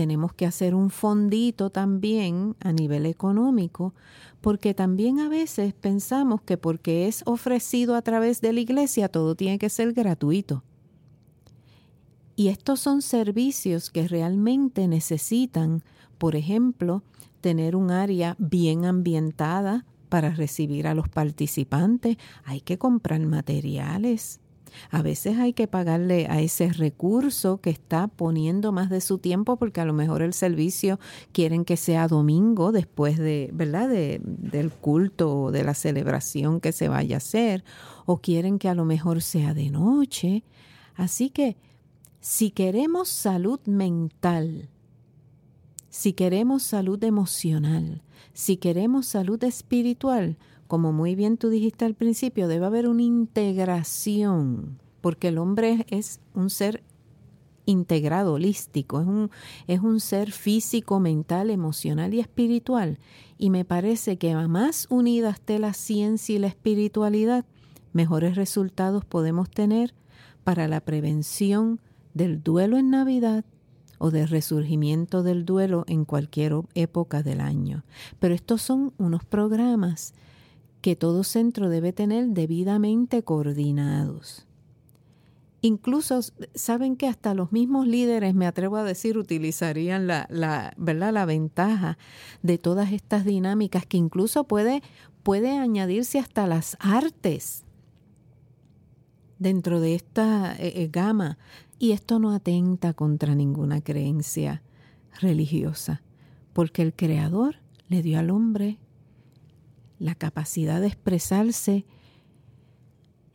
tenemos 0.00 0.32
que 0.32 0.46
hacer 0.46 0.74
un 0.74 0.88
fondito 0.88 1.68
también 1.68 2.56
a 2.60 2.72
nivel 2.72 3.04
económico, 3.04 3.92
porque 4.40 4.72
también 4.72 5.20
a 5.20 5.28
veces 5.28 5.74
pensamos 5.74 6.40
que 6.40 6.56
porque 6.56 7.06
es 7.06 7.22
ofrecido 7.26 7.94
a 7.94 8.00
través 8.00 8.40
de 8.40 8.54
la 8.54 8.60
iglesia 8.60 9.10
todo 9.10 9.34
tiene 9.34 9.58
que 9.58 9.68
ser 9.68 9.92
gratuito. 9.92 10.64
Y 12.34 12.48
estos 12.48 12.80
son 12.80 13.02
servicios 13.02 13.90
que 13.90 14.08
realmente 14.08 14.88
necesitan, 14.88 15.84
por 16.16 16.34
ejemplo, 16.34 17.02
tener 17.42 17.76
un 17.76 17.90
área 17.90 18.36
bien 18.38 18.86
ambientada 18.86 19.84
para 20.08 20.30
recibir 20.30 20.86
a 20.86 20.94
los 20.94 21.10
participantes. 21.10 22.16
Hay 22.44 22.62
que 22.62 22.78
comprar 22.78 23.20
materiales. 23.26 24.40
A 24.90 25.02
veces 25.02 25.38
hay 25.38 25.52
que 25.52 25.66
pagarle 25.66 26.26
a 26.28 26.40
ese 26.40 26.72
recurso 26.72 27.60
que 27.60 27.70
está 27.70 28.08
poniendo 28.08 28.72
más 28.72 28.90
de 28.90 29.00
su 29.00 29.18
tiempo 29.18 29.56
porque 29.56 29.80
a 29.80 29.84
lo 29.84 29.92
mejor 29.92 30.22
el 30.22 30.32
servicio 30.32 30.98
quieren 31.32 31.64
que 31.64 31.76
sea 31.76 32.08
domingo 32.08 32.72
después 32.72 33.18
de, 33.18 33.50
¿verdad? 33.52 33.88
De, 33.88 34.20
del 34.22 34.70
culto 34.70 35.42
o 35.42 35.50
de 35.50 35.64
la 35.64 35.74
celebración 35.74 36.60
que 36.60 36.72
se 36.72 36.88
vaya 36.88 37.16
a 37.16 37.18
hacer 37.18 37.64
o 38.06 38.18
quieren 38.18 38.58
que 38.58 38.68
a 38.68 38.74
lo 38.74 38.84
mejor 38.84 39.22
sea 39.22 39.54
de 39.54 39.70
noche. 39.70 40.44
Así 40.96 41.30
que 41.30 41.56
si 42.20 42.50
queremos 42.50 43.08
salud 43.08 43.60
mental, 43.66 44.68
si 45.88 46.12
queremos 46.12 46.62
salud 46.62 47.02
emocional, 47.02 48.02
si 48.32 48.56
queremos 48.56 49.06
salud 49.06 49.42
espiritual, 49.42 50.36
como 50.70 50.92
muy 50.92 51.16
bien 51.16 51.36
tú 51.36 51.48
dijiste 51.48 51.84
al 51.84 51.96
principio, 51.96 52.46
debe 52.46 52.64
haber 52.64 52.86
una 52.86 53.02
integración, 53.02 54.78
porque 55.00 55.26
el 55.26 55.38
hombre 55.38 55.84
es 55.90 56.20
un 56.32 56.48
ser 56.48 56.84
integrado, 57.66 58.34
holístico, 58.34 59.00
es 59.00 59.06
un, 59.08 59.30
es 59.66 59.80
un 59.80 59.98
ser 59.98 60.30
físico, 60.30 61.00
mental, 61.00 61.50
emocional 61.50 62.14
y 62.14 62.20
espiritual. 62.20 63.00
Y 63.36 63.50
me 63.50 63.64
parece 63.64 64.16
que 64.16 64.32
más 64.36 64.86
unida 64.90 65.30
esté 65.30 65.58
la 65.58 65.72
ciencia 65.72 66.36
y 66.36 66.38
la 66.38 66.46
espiritualidad, 66.46 67.44
mejores 67.92 68.36
resultados 68.36 69.04
podemos 69.04 69.50
tener 69.50 69.92
para 70.44 70.68
la 70.68 70.80
prevención 70.82 71.80
del 72.14 72.44
duelo 72.44 72.78
en 72.78 72.90
Navidad, 72.90 73.44
o 73.98 74.10
de 74.10 74.24
resurgimiento 74.24 75.22
del 75.22 75.44
duelo 75.44 75.84
en 75.86 76.06
cualquier 76.06 76.54
época 76.74 77.22
del 77.22 77.40
año. 77.40 77.84
Pero 78.18 78.34
estos 78.34 78.62
son 78.62 78.94
unos 78.96 79.26
programas 79.26 80.14
que 80.80 80.96
todo 80.96 81.24
centro 81.24 81.68
debe 81.68 81.92
tener 81.92 82.28
debidamente 82.28 83.22
coordinados. 83.22 84.46
Incluso 85.62 86.20
saben 86.54 86.96
que 86.96 87.06
hasta 87.06 87.34
los 87.34 87.52
mismos 87.52 87.86
líderes, 87.86 88.34
me 88.34 88.46
atrevo 88.46 88.76
a 88.76 88.84
decir, 88.84 89.18
utilizarían 89.18 90.06
la, 90.06 90.26
¿verdad? 90.78 91.12
la 91.12 91.26
ventaja 91.26 91.98
de 92.42 92.56
todas 92.56 92.92
estas 92.92 93.26
dinámicas 93.26 93.84
que 93.84 93.98
incluso 93.98 94.44
puede, 94.44 94.82
puede 95.22 95.58
añadirse 95.58 96.18
hasta 96.18 96.46
las 96.46 96.78
artes 96.80 97.64
dentro 99.38 99.80
de 99.80 99.94
esta 99.94 100.54
eh, 100.54 100.82
eh, 100.82 100.88
gama 100.90 101.38
Y 101.78 101.92
esto 101.92 102.18
no 102.18 102.32
atenta 102.32 102.94
contra 102.94 103.34
ninguna 103.34 103.82
creencia 103.82 104.62
religiosa, 105.20 106.02
porque 106.54 106.80
el 106.80 106.94
Creador 106.94 107.56
le 107.88 108.02
dio 108.02 108.18
al 108.18 108.30
hombre 108.30 108.78
la 110.00 110.16
capacidad 110.16 110.80
de 110.80 110.88
expresarse 110.88 111.84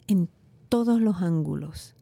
en 0.07 0.27
todos 0.67 0.99
los 0.99 1.21
ángulos. 1.21 1.95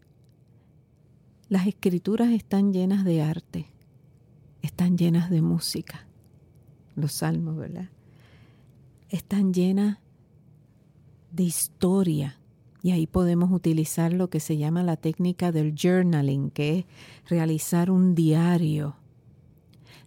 Las 1.49 1.67
escrituras 1.67 2.32
están 2.32 2.73
llenas 2.73 3.04
de 3.04 3.21
arte, 3.21 3.67
están 4.62 4.97
llenas 4.97 5.30
de 5.30 5.41
música, 5.41 6.08
los 6.95 7.12
salmos, 7.12 7.58
¿verdad? 7.58 7.89
Están 9.10 9.54
llenas 9.54 9.99
de 11.32 11.43
historia. 11.43 12.39
Y 12.82 12.91
ahí 12.91 13.06
podemos 13.06 13.52
utilizar 13.52 14.13
lo 14.13 14.30
que 14.30 14.39
se 14.39 14.58
llama 14.58 14.84
la 14.84 14.97
técnica 14.97 15.52
del 15.52 15.76
journaling, 15.76 16.49
que 16.49 16.80
es 16.80 16.86
realizar 17.30 17.91
un 17.91 18.15
diario. 18.15 18.95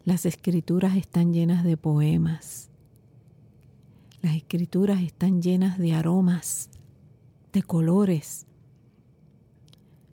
Las 0.04 0.26
escrituras 0.26 0.96
están 0.96 1.32
llenas 1.32 1.64
de 1.64 1.76
poemas. 1.76 2.70
Las 4.26 4.34
escrituras 4.34 5.02
están 5.02 5.40
llenas 5.40 5.78
de 5.78 5.92
aromas, 5.92 6.68
de 7.52 7.62
colores, 7.62 8.44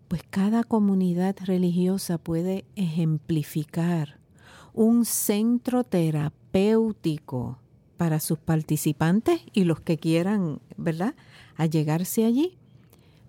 pues 0.07 0.21
cada 0.29 0.63
comunidad 0.63 1.35
religiosa 1.43 2.19
puede 2.19 2.63
ejemplificar 2.75 4.19
un 4.71 5.05
centro 5.05 5.83
terapéutico 5.83 7.57
para 7.97 8.19
sus 8.19 8.37
participantes 8.37 9.41
y 9.51 9.63
los 9.63 9.79
que 9.79 9.97
quieran, 9.97 10.59
¿verdad?, 10.77 11.15
allegarse 11.55 12.23
allí, 12.23 12.59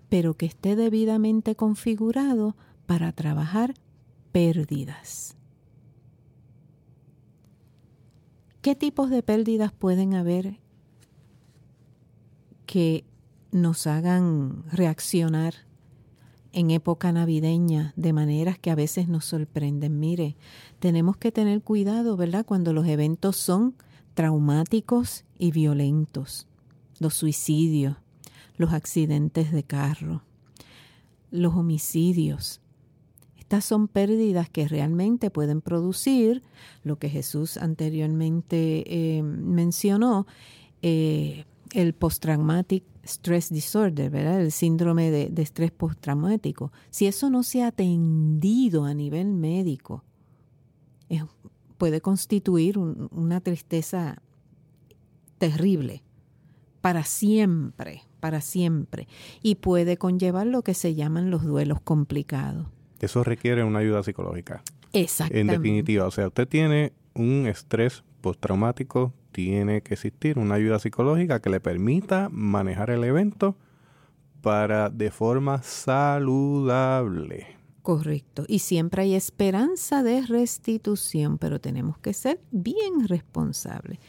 pero 0.07 0.35
que 0.35 0.45
esté 0.45 0.75
debidamente 0.75 1.55
configurado 1.55 2.55
para 2.85 3.11
trabajar 3.11 3.73
pérdidas. 4.31 5.35
¿Qué 8.61 8.75
tipos 8.75 9.09
de 9.09 9.23
pérdidas 9.23 9.71
pueden 9.71 10.13
haber 10.13 10.63
que 12.65 13.05
nos 13.51 13.87
hagan 13.87 14.63
reaccionar 14.71 15.53
en 16.51 16.71
época 16.71 17.11
navideña 17.11 17.93
de 17.97 18.13
maneras 18.13 18.57
que 18.57 18.71
a 18.71 18.75
veces 18.75 19.07
nos 19.09 19.25
sorprenden. 19.25 19.99
Mire, 19.99 20.37
tenemos 20.79 21.17
que 21.17 21.31
tener 21.31 21.61
cuidado, 21.61 22.15
¿verdad? 22.15 22.45
Cuando 22.45 22.71
los 22.71 22.87
eventos 22.87 23.35
son 23.35 23.75
traumáticos 24.13 25.25
y 25.37 25.51
violentos. 25.51 26.47
Los 26.99 27.13
suicidios, 27.13 27.97
los 28.55 28.71
accidentes 28.71 29.51
de 29.51 29.63
carro, 29.63 30.23
los 31.29 31.53
homicidios. 31.55 32.61
Estas 33.37 33.65
son 33.65 33.87
pérdidas 33.87 34.49
que 34.49 34.67
realmente 34.67 35.29
pueden 35.29 35.61
producir 35.61 36.41
lo 36.83 36.97
que 36.97 37.09
Jesús 37.09 37.57
anteriormente 37.57 38.85
eh, 38.87 39.23
mencionó, 39.23 40.25
eh, 40.81 41.45
el 41.75 41.93
post-traumatic 41.93 42.83
stress 43.03 43.49
disorder, 43.49 44.09
¿verdad? 44.09 44.41
El 44.41 44.51
síndrome 44.51 45.11
de, 45.11 45.41
estrés 45.41 45.71
postraumático. 45.71 46.71
Si 46.89 47.05
eso 47.05 47.29
no 47.29 47.43
se 47.43 47.63
ha 47.63 47.67
atendido 47.67 48.85
a 48.85 48.93
nivel 48.93 49.27
médico, 49.27 50.03
puede 51.77 51.99
constituir 52.01 52.77
una 52.77 53.41
tristeza 53.41 54.21
terrible 55.37 56.03
para 56.79 57.03
siempre, 57.03 58.03
para 58.19 58.41
siempre, 58.41 59.07
y 59.41 59.55
puede 59.55 59.97
conllevar 59.97 60.47
lo 60.47 60.61
que 60.61 60.73
se 60.73 60.95
llaman 60.95 61.29
los 61.29 61.43
duelos 61.43 61.81
complicados. 61.81 62.67
Eso 63.01 63.23
requiere 63.23 63.63
una 63.63 63.79
ayuda 63.79 64.01
psicológica. 64.03 64.63
Exactamente. 64.93 65.41
En 65.41 65.47
definitiva, 65.47 66.05
o 66.05 66.11
sea, 66.11 66.27
usted 66.27 66.47
tiene 66.47 66.93
un 67.13 67.47
estrés 67.47 68.03
postraumático 68.21 69.13
tiene 69.35 69.81
que 69.81 69.95
existir 69.95 70.39
una 70.39 70.55
ayuda 70.55 70.79
psicológica 70.79 71.41
que 71.41 71.49
le 71.49 71.59
permita 71.59 72.29
manejar 72.31 72.89
el 72.89 73.03
evento 73.03 73.57
para 74.41 74.89
de 74.89 75.11
forma 75.11 75.61
saludable. 75.61 77.45
Correcto. 77.81 78.45
Y 78.47 78.59
siempre 78.59 79.01
hay 79.01 79.13
esperanza 79.13 80.03
de 80.03 80.21
restitución, 80.21 81.37
pero 81.37 81.59
tenemos 81.59 81.97
que 81.97 82.13
ser 82.13 82.39
bien 82.51 83.09
responsables. 83.09 83.99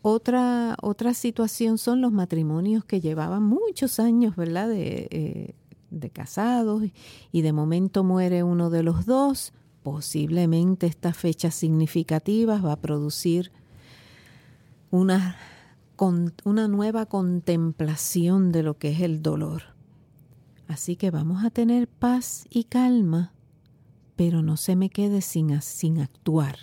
Otra, 0.00 0.76
otra 0.80 1.12
situación 1.12 1.76
son 1.76 2.00
los 2.00 2.12
matrimonios 2.12 2.84
que 2.84 3.00
llevaban 3.00 3.42
muchos 3.42 3.98
años, 3.98 4.36
¿verdad? 4.36 4.68
De, 4.68 5.08
eh, 5.10 5.54
de 5.90 6.10
casados 6.10 6.84
y 7.32 7.42
de 7.42 7.52
momento 7.52 8.04
muere 8.04 8.44
uno 8.44 8.70
de 8.70 8.84
los 8.84 9.06
dos. 9.06 9.52
Posiblemente 9.82 10.86
estas 10.86 11.16
fechas 11.16 11.56
significativas 11.56 12.64
va 12.64 12.74
a 12.74 12.80
producir 12.80 13.50
una, 14.90 15.36
una 16.44 16.68
nueva 16.68 17.06
contemplación 17.06 18.52
de 18.52 18.62
lo 18.62 18.78
que 18.78 18.90
es 18.90 19.00
el 19.00 19.22
dolor. 19.22 19.62
Así 20.66 20.96
que 20.96 21.10
vamos 21.10 21.44
a 21.44 21.50
tener 21.50 21.88
paz 21.88 22.46
y 22.50 22.64
calma, 22.64 23.32
pero 24.16 24.42
no 24.42 24.56
se 24.56 24.76
me 24.76 24.90
quede 24.90 25.20
sin, 25.20 25.60
sin 25.62 26.00
actuar. 26.00 26.56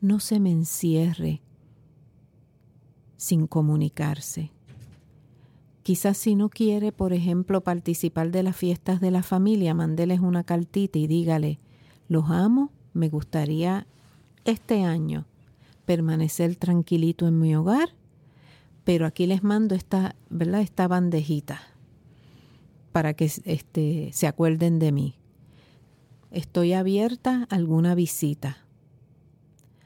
No 0.00 0.20
se 0.20 0.40
me 0.40 0.50
encierre 0.50 1.42
sin 3.16 3.46
comunicarse. 3.46 4.52
Quizás 5.82 6.18
si 6.18 6.34
no 6.34 6.50
quiere, 6.50 6.92
por 6.92 7.12
ejemplo, 7.12 7.62
participar 7.62 8.30
de 8.30 8.42
las 8.42 8.56
fiestas 8.56 9.00
de 9.00 9.10
la 9.10 9.22
familia, 9.22 9.74
mandeles 9.74 10.20
una 10.20 10.44
cartita 10.44 10.98
y 10.98 11.06
dígale, 11.06 11.58
los 12.08 12.30
amo, 12.30 12.70
me 12.92 13.08
gustaría 13.08 13.86
este 14.44 14.84
año 14.84 15.26
permanecer 15.88 16.54
tranquilito 16.54 17.26
en 17.26 17.38
mi 17.38 17.56
hogar, 17.56 17.94
pero 18.84 19.06
aquí 19.06 19.26
les 19.26 19.42
mando 19.42 19.74
esta, 19.74 20.16
¿verdad? 20.28 20.60
esta 20.60 20.86
bandejita 20.86 21.62
para 22.92 23.14
que 23.14 23.24
este, 23.24 24.10
se 24.12 24.26
acuerden 24.26 24.78
de 24.80 24.92
mí. 24.92 25.14
Estoy 26.30 26.74
abierta 26.74 27.46
a 27.48 27.54
alguna 27.54 27.94
visita. 27.94 28.58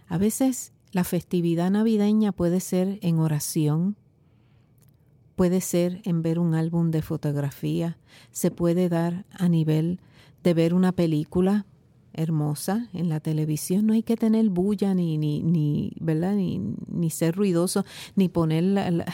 A 0.09 0.19
veces 0.19 0.73
la 0.91 1.05
festividad 1.05 1.71
navideña 1.71 2.33
puede 2.33 2.59
ser 2.59 2.99
en 3.01 3.21
oración, 3.21 3.95
puede 5.37 5.61
ser 5.61 6.03
en 6.03 6.23
ver 6.23 6.41
un 6.41 6.57
álbum 6.57 6.91
de 6.91 7.03
fotografía, 7.03 7.97
se 8.33 8.51
puede 8.51 8.89
dar 8.89 9.25
a 9.31 9.49
nivel 9.49 10.01
de 10.43 10.53
ver 10.53 10.75
una 10.75 10.91
película 10.91 11.65
hermosa 12.15 12.89
en 12.93 13.09
la 13.09 13.21
televisión. 13.21 13.87
No 13.87 13.93
hay 13.93 14.03
que 14.03 14.17
tener 14.17 14.49
bulla 14.49 14.95
ni, 14.95 15.19
ni, 15.19 15.43
ni 15.43 15.93
¿verdad? 16.01 16.35
Ni, 16.35 16.61
ni 16.89 17.11
ser 17.11 17.35
ruidoso, 17.35 17.85
ni 18.17 18.29
poner 18.29 18.65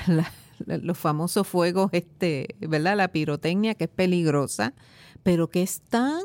los 0.66 0.98
famosos 0.98 1.46
fuegos, 1.46 1.90
este, 1.92 2.56
¿verdad? 2.60 2.96
La 2.96 3.08
pirotecnia 3.08 3.74
que 3.74 3.84
es 3.84 3.90
peligrosa, 3.90 4.74
pero 5.22 5.48
que 5.48 5.62
es 5.62 5.80
tan 5.80 6.22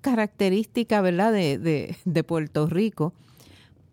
característica, 0.00 1.00
¿verdad? 1.00 1.32
De, 1.32 1.58
de, 1.58 1.96
de 2.04 2.24
Puerto 2.24 2.66
Rico. 2.66 3.12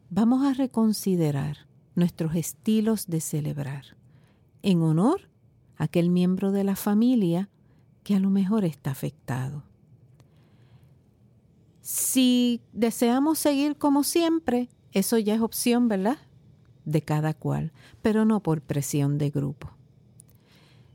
Vamos 0.09 0.45
a 0.45 0.53
reconsiderar 0.53 1.67
nuestros 1.95 2.35
estilos 2.35 3.07
de 3.07 3.19
celebrar 3.19 3.97
en 4.61 4.81
honor 4.81 5.29
a 5.77 5.85
aquel 5.85 6.09
miembro 6.09 6.51
de 6.51 6.63
la 6.63 6.75
familia 6.75 7.49
que 8.03 8.15
a 8.15 8.19
lo 8.19 8.29
mejor 8.29 8.63
está 8.63 8.91
afectado. 8.91 9.63
Si 11.89 12.59
deseamos 12.73 13.39
seguir 13.39 13.77
como 13.77 14.03
siempre, 14.03 14.67
eso 14.91 15.17
ya 15.19 15.35
es 15.35 15.39
opción, 15.39 15.87
¿verdad? 15.87 16.17
De 16.83 17.01
cada 17.01 17.33
cual, 17.33 17.71
pero 18.01 18.25
no 18.25 18.43
por 18.43 18.59
presión 18.59 19.17
de 19.17 19.29
grupo. 19.29 19.69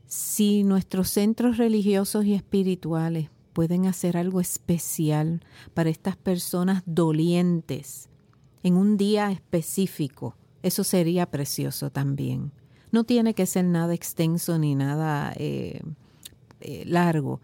Si 0.05 0.63
nuestros 0.63 1.09
centros 1.09 1.57
religiosos 1.57 2.25
y 2.25 2.35
espirituales 2.35 3.31
pueden 3.53 3.87
hacer 3.87 4.17
algo 4.17 4.39
especial 4.39 5.43
para 5.73 5.89
estas 5.89 6.15
personas 6.15 6.83
dolientes 6.85 8.07
en 8.61 8.77
un 8.77 8.95
día 8.95 9.31
específico, 9.31 10.35
eso 10.61 10.83
sería 10.83 11.25
precioso 11.25 11.89
también. 11.89 12.51
No 12.91 13.03
tiene 13.03 13.33
que 13.33 13.47
ser 13.47 13.65
nada 13.65 13.95
extenso 13.95 14.59
ni 14.59 14.75
nada 14.75 15.33
eh, 15.37 15.81
eh, 16.59 16.83
largo, 16.85 17.41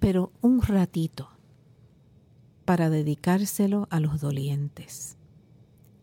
pero 0.00 0.32
un 0.40 0.62
ratito 0.62 1.37
para 2.68 2.90
dedicárselo 2.90 3.88
a 3.88 3.98
los 3.98 4.20
dolientes. 4.20 5.16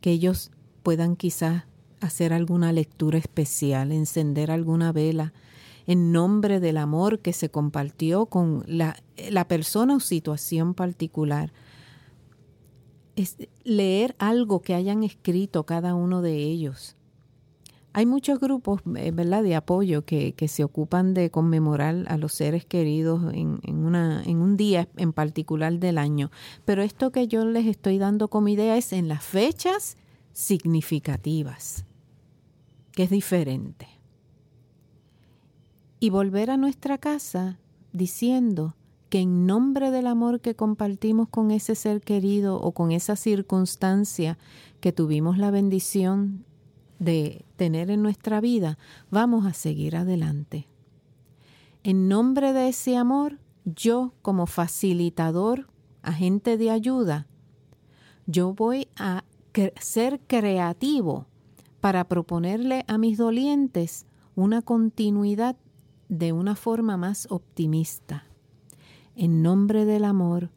Que 0.02 0.10
ellos 0.10 0.50
puedan 0.82 1.16
quizás 1.16 1.66
hacer 2.02 2.34
alguna 2.34 2.72
lectura 2.74 3.20
especial, 3.20 3.92
encender 3.92 4.50
alguna 4.50 4.92
vela 4.92 5.32
en 5.86 6.12
nombre 6.12 6.60
del 6.60 6.78
amor 6.78 7.20
que 7.20 7.34
se 7.34 7.52
compartió 7.52 8.26
con 8.26 8.64
la, 8.66 8.98
la 9.30 9.48
persona 9.48 9.96
o 9.96 10.00
situación 10.00 10.74
particular. 10.74 11.54
Es 13.16 13.38
leer 13.64 14.16
algo 14.18 14.64
que 14.64 14.74
hayan 14.74 15.04
escrito 15.04 15.68
cada 15.68 15.94
uno 15.94 16.24
de 16.24 16.36
ellos. 16.36 16.96
Hay 17.98 18.06
muchos 18.06 18.42
grupos, 18.42 18.82
eh, 18.98 19.12
¿verdad?, 19.12 19.42
de 19.42 19.56
apoyo 19.56 20.04
que, 20.04 20.34
que, 20.34 20.50
se 20.50 20.66
ocupan 20.66 21.14
de 21.14 21.32
conmemorar 21.32 22.04
a 22.10 22.18
los 22.18 22.34
seres 22.34 22.66
queridos 22.66 23.34
en, 23.34 23.62
en, 23.64 23.86
una, 23.86 24.22
en 24.26 24.40
un 24.40 24.58
día 24.58 24.90
en 24.98 25.14
particular 25.14 25.80
del 25.80 25.98
año. 25.98 26.30
Pero 26.66 26.84
esto 26.84 27.14
que 27.14 27.30
yo 27.30 27.46
les 27.46 27.66
estoy 27.68 27.98
dando 27.98 28.28
como 28.28 28.50
idea 28.50 28.76
es 28.76 28.92
en 28.92 29.08
las 29.08 29.24
fechas 29.24 29.96
significativas, 30.34 31.86
que 32.92 33.04
es 33.04 33.10
diferente. 33.10 33.88
Y 36.02 36.10
volver 36.10 36.52
a 36.52 36.58
nuestra 36.58 36.98
casa 36.98 37.60
diciendo 37.94 38.76
que 39.08 39.20
en 39.20 39.46
nombre 39.46 39.90
del 39.90 40.08
amor 40.08 40.42
que 40.42 40.54
compartimos 40.54 41.30
con 41.30 41.50
ese 41.50 41.76
ser 41.76 42.02
querido 42.02 42.60
o 42.60 42.74
con 42.74 42.92
esa 42.92 43.16
circunstancia 43.16 44.38
que 44.82 44.92
tuvimos 44.92 45.38
la 45.38 45.50
bendición 45.50 46.44
de 47.00 47.46
tener 47.56 47.90
en 47.90 48.02
nuestra 48.02 48.42
vida, 48.42 48.78
vamos 49.12 49.46
a 49.46 49.54
seguir 49.54 49.96
adelante. 49.96 50.68
En 51.84 52.08
nombre 52.08 52.54
de 52.54 52.70
ese 52.70 52.98
amor, 52.98 53.40
yo 53.66 54.14
como 54.22 54.48
facilitador, 54.48 55.68
agente 56.02 56.58
de 56.58 56.72
ayuda, 56.72 57.28
yo 58.28 58.54
voy 58.54 58.88
a 58.96 59.24
ser 59.80 60.20
creativo 60.28 61.28
para 61.80 62.08
proponerle 62.08 62.84
a 62.88 62.98
mis 62.98 63.18
dolientes 63.18 64.06
una 64.36 64.62
continuidad 64.62 65.56
de 66.10 66.32
una 66.32 66.56
forma 66.56 66.98
más 66.98 67.28
optimista. 67.30 68.26
En 69.16 69.42
nombre 69.42 69.86
del 69.86 70.04
amor 70.04 70.50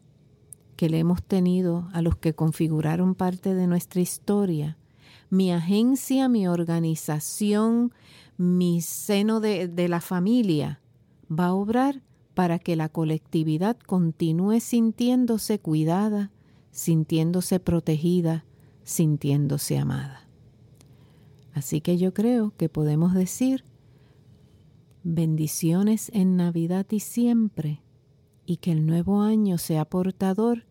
que 0.77 0.89
le 0.89 0.99
hemos 0.99 1.23
tenido 1.23 1.89
a 1.93 2.03
los 2.03 2.17
que 2.17 2.35
configuraron 2.35 3.15
parte 3.15 3.55
de 3.55 3.67
nuestra 3.67 4.01
historia, 4.01 4.79
mi 5.31 5.53
agencia, 5.53 6.29
mi 6.29 6.49
organización, 6.49 7.93
mi 8.37 8.81
seno 8.81 9.41
de, 9.41 9.89
la 9.89 10.01
familia 10.01 10.81
va 11.31 11.47
a 11.47 11.55
obrar 11.55 12.03
para 12.35 12.59
que 12.59 12.77
la 12.77 12.89
colectividad 12.89 13.77
continúe 13.79 14.61
sintiéndose 14.61 15.59
cuidada, 15.59 16.31
sintiéndose 16.71 17.61
protegida, 17.61 18.45
sintiéndose 18.85 19.77
amada. 19.77 20.29
Así 21.53 21.81
que 21.81 21.99
yo 21.99 22.15
creo 22.15 22.53
que 22.57 22.69
podemos 22.69 23.15
decir 23.15 23.65
bendiciones 25.03 26.11
en 26.15 26.37
Navidad 26.37 26.87
y 26.91 27.01
siempre, 27.01 27.83
y 28.47 28.59
que 28.59 28.71
el 28.71 28.87
nuevo 28.87 29.23
año 29.23 29.59
sea 29.59 29.85
portador 29.85 30.68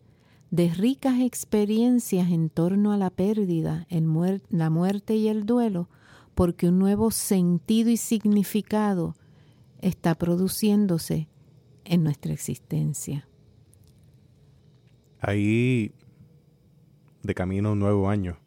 de 0.50 0.72
ricas 0.72 1.20
experiencias 1.20 2.30
en 2.30 2.48
torno 2.48 2.92
a 2.92 2.96
la 2.96 3.10
pérdida, 3.10 3.86
la 3.90 4.70
muerte 4.70 5.16
y 5.16 5.28
el 5.28 5.44
duelo, 5.44 5.88
porque 6.34 6.68
un 6.68 6.78
nuevo 6.78 7.10
sentido 7.10 7.90
y 7.90 7.96
significado 7.96 9.14
está 9.80 10.14
produciéndose 10.14 11.28
en 11.84 12.02
nuestra 12.02 12.32
existencia. 12.32 13.28
Ahí, 15.20 15.92
de 17.22 17.34
camino 17.34 17.70
a 17.70 17.72
un 17.72 17.80
nuevo 17.80 18.08
año, 18.08 18.38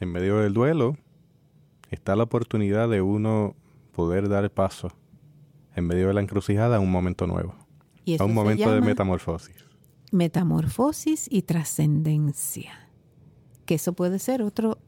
en 0.00 0.10
medio 0.10 0.38
del 0.38 0.52
duelo, 0.52 0.96
está 1.90 2.16
la 2.16 2.24
oportunidad 2.24 2.88
de 2.88 3.02
uno 3.02 3.54
poder 3.92 4.28
dar 4.28 4.50
paso 4.50 4.92
en 5.74 5.86
medio 5.86 6.08
de 6.08 6.14
la 6.14 6.20
encrucijada 6.22 6.76
a 6.76 6.80
un 6.80 6.90
momento 6.90 7.26
nuevo, 7.26 7.54
a 8.18 8.24
un 8.24 8.34
momento 8.34 8.72
de 8.72 8.80
metamorfosis 8.80 9.67
metamorfosis 10.12 11.26
y 11.30 11.42
trascendencia. 11.42 12.88
Que 13.66 13.74
eso 13.74 13.92
puede 13.92 14.18
ser 14.18 14.42
otro, 14.42 14.78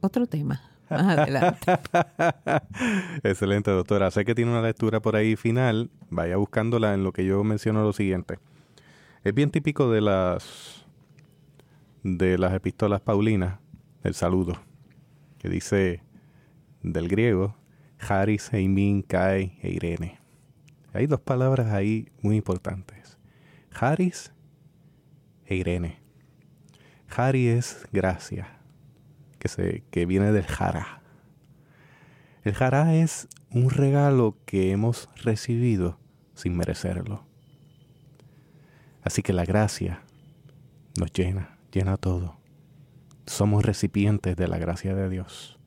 otro 0.00 0.26
tema. 0.26 0.62
Más 0.88 1.18
adelante. 1.18 1.72
Excelente, 3.22 3.70
doctora. 3.70 4.10
Sé 4.10 4.24
que 4.24 4.34
tiene 4.34 4.50
una 4.50 4.62
lectura 4.62 5.00
por 5.00 5.16
ahí 5.16 5.36
final. 5.36 5.90
Vaya 6.08 6.36
buscándola 6.36 6.94
en 6.94 7.04
lo 7.04 7.12
que 7.12 7.24
yo 7.24 7.44
menciono 7.44 7.82
lo 7.82 7.92
siguiente. 7.92 8.38
Es 9.22 9.34
bien 9.34 9.50
típico 9.50 9.90
de 9.90 10.00
las 10.00 10.86
de 12.02 12.38
las 12.38 12.54
epístolas 12.54 13.00
paulinas, 13.02 13.58
el 14.02 14.14
saludo, 14.14 14.54
que 15.38 15.50
dice 15.50 16.02
del 16.82 17.08
griego, 17.08 17.56
Haris, 17.98 18.52
Eimin, 18.54 19.02
Kai 19.02 19.58
e 19.62 19.70
Irene. 19.70 20.18
Hay 20.92 21.06
dos 21.06 21.20
palabras 21.20 21.72
ahí 21.72 22.08
muy 22.22 22.36
importantes. 22.36 23.18
Haris 23.78 24.32
e 25.50 25.56
Irene. 25.56 25.98
Hari 27.14 27.48
es 27.48 27.86
gracia, 27.92 28.60
que, 29.38 29.48
se, 29.48 29.84
que 29.90 30.06
viene 30.06 30.32
del 30.32 30.46
jara. 30.46 31.02
El 32.44 32.54
jara 32.54 32.94
es 32.94 33.28
un 33.50 33.68
regalo 33.68 34.38
que 34.46 34.70
hemos 34.70 35.10
recibido 35.22 35.98
sin 36.34 36.56
merecerlo. 36.56 37.26
Así 39.02 39.22
que 39.22 39.32
la 39.32 39.44
gracia 39.44 40.02
nos 40.98 41.12
llena, 41.12 41.58
llena 41.72 41.96
todo. 41.96 42.38
Somos 43.26 43.64
recipientes 43.64 44.36
de 44.36 44.48
la 44.48 44.58
gracia 44.58 44.94
de 44.94 45.08
Dios. 45.10 45.58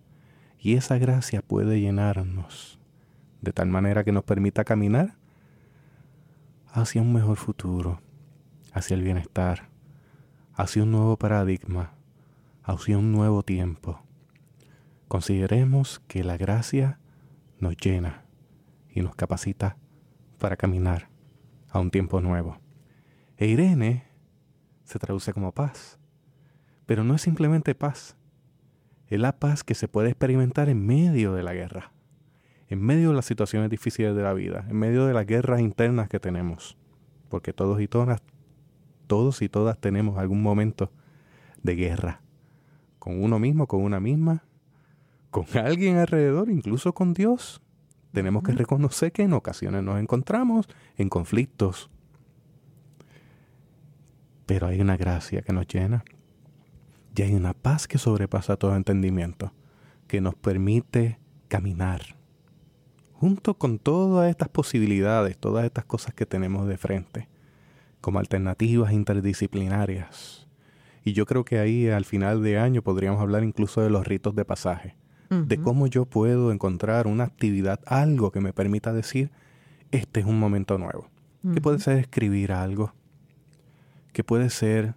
Y 0.60 0.76
esa 0.76 0.98
gracia 0.98 1.42
puede 1.42 1.80
llenarnos 1.82 2.80
de 3.42 3.52
tal 3.52 3.68
manera 3.68 4.06
que 4.06 4.14
nos 4.14 4.24
permita 4.24 4.64
caminar 4.64 5.16
hacia 6.72 7.02
un 7.02 7.12
mejor 7.12 7.38
futuro, 7.38 8.00
hacia 8.72 8.96
el 8.96 9.04
bienestar, 9.04 9.73
hacia 10.56 10.84
un 10.84 10.92
nuevo 10.92 11.18
paradigma, 11.18 11.94
hacia 12.64 12.98
un 12.98 13.12
nuevo 13.12 13.44
tiempo. 13.44 14.02
Consideremos 15.08 16.00
que 16.08 16.24
la 16.24 16.38
gracia 16.38 17.00
nos 17.60 17.76
llena 17.78 18.26
y 18.90 19.02
nos 19.02 19.16
capacita 19.16 19.78
para 20.38 20.56
caminar 20.56 21.10
a 21.70 21.80
un 21.80 21.90
tiempo 21.90 22.22
nuevo. 22.22 22.60
E 23.38 23.48
Irene 23.48 24.06
se 24.84 25.00
traduce 25.00 25.34
como 25.34 25.54
paz, 25.54 26.00
pero 26.86 27.04
no 27.04 27.16
es 27.16 27.22
simplemente 27.22 27.74
paz, 27.74 28.16
es 29.08 29.20
la 29.20 29.40
paz 29.40 29.64
que 29.64 29.76
se 29.76 29.88
puede 29.88 30.10
experimentar 30.10 30.70
en 30.70 30.86
medio 30.86 31.34
de 31.34 31.44
la 31.44 31.54
guerra, 31.54 31.92
en 32.68 32.82
medio 32.82 33.10
de 33.10 33.16
las 33.16 33.26
situaciones 33.26 33.70
difíciles 33.70 34.16
de 34.16 34.24
la 34.24 34.34
vida, 34.34 34.66
en 34.70 34.78
medio 34.78 35.06
de 35.06 35.14
las 35.14 35.26
guerras 35.26 35.62
internas 35.62 36.10
que 36.10 36.20
tenemos, 36.20 36.78
porque 37.30 37.54
todos 37.54 37.82
y 37.82 37.88
todas 37.88 38.22
todos 39.08 39.42
y 39.42 39.50
todas 39.50 39.78
tenemos 39.80 40.18
algún 40.18 40.42
momento 40.42 40.92
de 41.62 41.76
guerra. 41.76 42.22
Con 43.00 43.22
uno 43.22 43.40
mismo, 43.40 43.68
con 43.68 43.82
una 43.82 44.00
misma, 44.00 44.44
con 45.30 45.46
alguien 45.58 45.98
alrededor, 45.98 46.50
incluso 46.50 46.94
con 46.94 47.14
Dios. 47.14 47.62
Tenemos 48.12 48.44
que 48.44 48.52
reconocer 48.52 49.12
que 49.12 49.24
en 49.24 49.34
ocasiones 49.34 49.84
nos 49.84 50.00
encontramos 50.00 50.68
en 50.98 51.10
conflictos. 51.10 51.90
Pero 54.46 54.68
hay 54.68 54.80
una 54.80 54.98
gracia 54.98 55.42
que 55.42 55.54
nos 55.54 55.68
llena. 55.68 56.04
Y 57.16 57.22
hay 57.24 57.34
una 57.34 57.54
paz 57.54 57.88
que 57.88 57.98
sobrepasa 57.98 58.58
todo 58.58 58.76
entendimiento, 58.76 59.54
que 60.08 60.22
nos 60.22 60.36
permite 60.36 61.20
caminar. 61.48 62.02
Junto 63.14 63.58
con 63.58 63.80
todas 63.80 64.30
estas 64.30 64.50
posibilidades, 64.50 65.38
todas 65.38 65.66
estas 65.66 65.86
cosas 65.86 66.14
que 66.14 66.26
tenemos 66.26 66.68
de 66.68 66.78
frente 66.78 67.33
como 68.04 68.20
alternativas 68.20 68.92
interdisciplinarias. 68.92 70.46
Y 71.06 71.14
yo 71.14 71.26
creo 71.26 71.46
que 71.46 71.60
ahí 71.60 71.88
al 71.88 72.04
final 72.04 72.44
de 72.44 72.60
año 72.60 72.82
podríamos 72.82 73.22
hablar 73.22 73.46
incluso 73.46 73.80
de 73.80 73.90
los 73.90 74.06
ritos 74.06 74.36
de 74.36 74.44
pasaje, 74.44 74.98
de 75.30 75.58
cómo 75.58 75.88
yo 75.88 76.06
puedo 76.06 76.52
encontrar 76.52 77.08
una 77.08 77.24
actividad, 77.24 77.80
algo 77.86 78.30
que 78.32 78.42
me 78.42 78.52
permita 78.52 78.92
decir, 78.92 79.32
este 79.92 80.20
es 80.20 80.26
un 80.26 80.38
momento 80.38 80.78
nuevo. 80.78 81.08
Que 81.54 81.62
puede 81.62 81.80
ser 81.80 81.98
escribir 81.98 82.52
algo, 82.52 82.94
que 84.12 84.26
puede 84.26 84.50
ser 84.50 84.96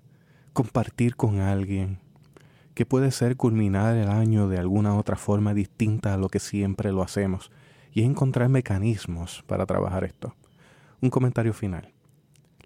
compartir 0.52 1.14
con 1.14 1.38
alguien, 1.38 2.00
que 2.74 2.86
puede 2.86 3.12
ser 3.12 3.36
culminar 3.36 3.96
el 3.96 4.08
año 4.08 4.48
de 4.48 4.58
alguna 4.58 4.96
otra 4.96 5.14
forma 5.14 5.54
distinta 5.54 6.12
a 6.12 6.16
lo 6.16 6.28
que 6.28 6.40
siempre 6.40 6.90
lo 6.90 7.02
hacemos, 7.02 7.52
y 7.92 8.00
es 8.00 8.06
encontrar 8.06 8.48
mecanismos 8.48 9.44
para 9.46 9.64
trabajar 9.64 10.02
esto. 10.02 10.34
Un 11.00 11.10
comentario 11.10 11.52
final. 11.52 11.95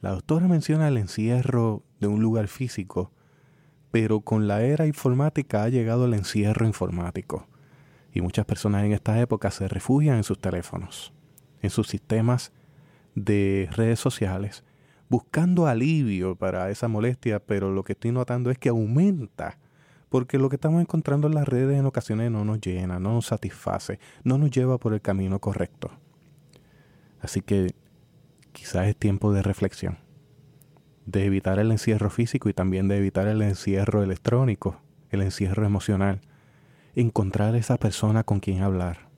La 0.01 0.11
doctora 0.12 0.48
menciona 0.48 0.88
el 0.88 0.96
encierro 0.96 1.82
de 2.01 2.07
un 2.07 2.22
lugar 2.22 2.48
físico, 2.48 3.12
pero 3.90 4.20
con 4.20 4.48
la 4.48 4.62
era 4.62 4.86
informática 4.86 5.62
ha 5.62 5.68
llegado 5.68 6.07
el 6.07 6.14
encierro 6.14 6.66
informático. 6.66 7.46
Y 8.12 8.22
muchas 8.22 8.46
personas 8.46 8.84
en 8.84 8.92
esta 8.92 9.20
época 9.20 9.51
se 9.51 9.68
refugian 9.68 10.16
en 10.16 10.24
sus 10.24 10.38
teléfonos, 10.38 11.12
en 11.61 11.70
sus 11.70 11.88
sistemas 11.88 12.53
de 13.14 13.68
redes 13.72 14.01
sociales, 14.01 14.64
buscando 15.11 15.66
alivio 15.66 16.34
para 16.34 16.70
esa 16.70 16.88
molestia, 16.88 17.40
pero 17.40 17.70
lo 17.70 17.84
que 17.84 17.92
estoy 17.92 18.12
notando 18.12 18.51
es 18.51 18.59
que 18.59 18.70
aumenta, 18.70 19.59
porque 20.09 20.38
lo 20.38 20.48
que 20.48 20.57
estamos 20.57 20.80
encontrando 20.80 21.28
en 21.28 21.34
las 21.34 21.46
redes 21.46 21.78
en 21.78 21.84
ocasiones 21.84 22.30
no 22.30 22.44
nos 22.44 22.61
llena, 22.61 22.98
no 22.98 23.12
nos 23.12 23.26
satisface, 23.26 23.98
no 24.24 24.38
nos 24.38 24.51
lleva 24.51 24.78
por 24.78 24.94
el 24.94 25.03
camino 25.03 25.40
correcto. 25.40 25.90
Así 27.20 27.42
que 27.42 27.74
quizás 28.53 28.88
es 28.88 28.96
tiempo 28.96 29.32
de 29.32 29.42
reflexión, 29.42 29.98
de 31.07 31.24
evitar 31.24 31.59
el 31.59 31.70
encierro 31.70 32.11
físico 32.11 32.48
y 32.48 32.55
también 32.55 32.88
de 32.88 32.96
evitar 32.96 33.26
el 33.26 33.42
encierro 33.42 34.03
electrónico, 34.03 34.80
el 35.11 35.22
encierro 35.22 35.64
emocional, 35.66 36.20
encontrar 36.94 37.55
esa 37.57 37.78
persona 37.78 38.24
con 38.24 38.40
quien 38.40 38.62
hablar, 38.62 39.09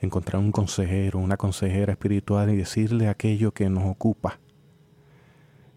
encontrar 0.00 0.42
un 0.42 0.52
consejero, 0.52 1.18
una 1.18 1.36
consejera 1.36 1.92
espiritual 1.92 2.50
y 2.50 2.56
decirle 2.56 3.08
aquello 3.08 3.52
que 3.52 3.68
nos 3.70 3.84
ocupa. 3.84 4.38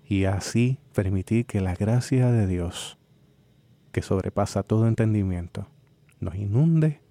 Y 0.06 0.26
así 0.26 0.80
permitir 0.94 1.46
que 1.46 1.62
la 1.62 1.76
gracia 1.76 2.32
de 2.32 2.48
Dios, 2.48 2.98
que 3.92 4.02
sobrepasa 4.02 4.64
todo 4.64 4.88
entendimiento, 4.88 5.68
nos 6.20 6.36
inunde, 6.36 7.02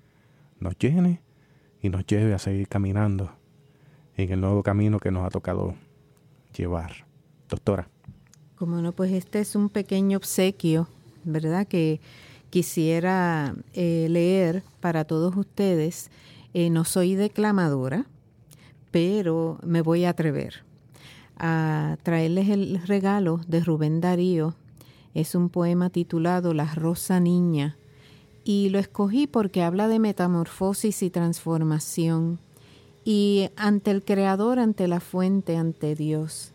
nos 0.60 0.76
llene 0.78 1.22
y 1.80 1.88
nos 1.90 2.04
lleve 2.06 2.34
a 2.34 2.38
seguir 2.38 2.68
caminando 2.68 3.37
en 4.18 4.32
el 4.32 4.40
nuevo 4.40 4.62
camino 4.62 4.98
que 4.98 5.10
nos 5.10 5.24
ha 5.24 5.30
tocado 5.30 5.74
llevar. 6.56 7.06
Doctora. 7.48 7.88
Como 8.56 8.82
no, 8.82 8.92
pues 8.92 9.12
este 9.12 9.40
es 9.40 9.54
un 9.54 9.68
pequeño 9.68 10.18
obsequio, 10.18 10.88
¿verdad? 11.24 11.66
Que 11.66 12.00
quisiera 12.50 13.54
eh, 13.72 14.08
leer 14.10 14.62
para 14.80 15.04
todos 15.04 15.36
ustedes. 15.36 16.10
Eh, 16.52 16.68
no 16.68 16.84
soy 16.84 17.14
declamadora, 17.14 18.06
pero 18.90 19.58
me 19.62 19.82
voy 19.82 20.04
a 20.04 20.10
atrever 20.10 20.64
a 21.36 21.96
traerles 22.02 22.48
el 22.48 22.84
regalo 22.84 23.40
de 23.46 23.60
Rubén 23.60 24.00
Darío. 24.00 24.56
Es 25.14 25.36
un 25.36 25.48
poema 25.48 25.90
titulado 25.90 26.52
La 26.52 26.74
Rosa 26.74 27.20
Niña 27.20 27.76
y 28.44 28.70
lo 28.70 28.80
escogí 28.80 29.28
porque 29.28 29.62
habla 29.62 29.86
de 29.86 30.00
metamorfosis 30.00 31.02
y 31.02 31.10
transformación 31.10 32.40
y 33.10 33.48
ante 33.56 33.90
el 33.90 34.02
Creador, 34.02 34.58
ante 34.58 34.86
la 34.86 35.00
fuente, 35.00 35.56
ante 35.56 35.94
Dios, 35.94 36.50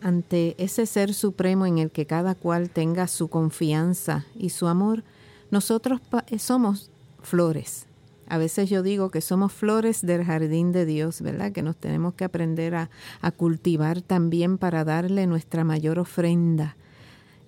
ante 0.00 0.54
ese 0.62 0.86
ser 0.86 1.12
supremo 1.12 1.66
en 1.66 1.78
el 1.78 1.90
que 1.90 2.06
cada 2.06 2.36
cual 2.36 2.70
tenga 2.70 3.08
su 3.08 3.26
confianza 3.26 4.26
y 4.36 4.50
su 4.50 4.68
amor, 4.68 5.02
nosotros 5.50 6.00
somos 6.38 6.88
flores, 7.20 7.86
a 8.28 8.38
veces 8.38 8.70
yo 8.70 8.84
digo 8.84 9.10
que 9.10 9.20
somos 9.20 9.52
flores 9.52 10.06
del 10.06 10.22
jardín 10.22 10.70
de 10.70 10.86
Dios, 10.86 11.20
¿verdad? 11.20 11.50
Que 11.50 11.62
nos 11.62 11.74
tenemos 11.74 12.14
que 12.14 12.22
aprender 12.22 12.76
a, 12.76 12.88
cultivar 13.36 14.02
también 14.02 14.58
para 14.58 14.84
darle 14.84 15.26
nuestra 15.26 15.64
mayor 15.64 15.98
ofrenda, 15.98 16.76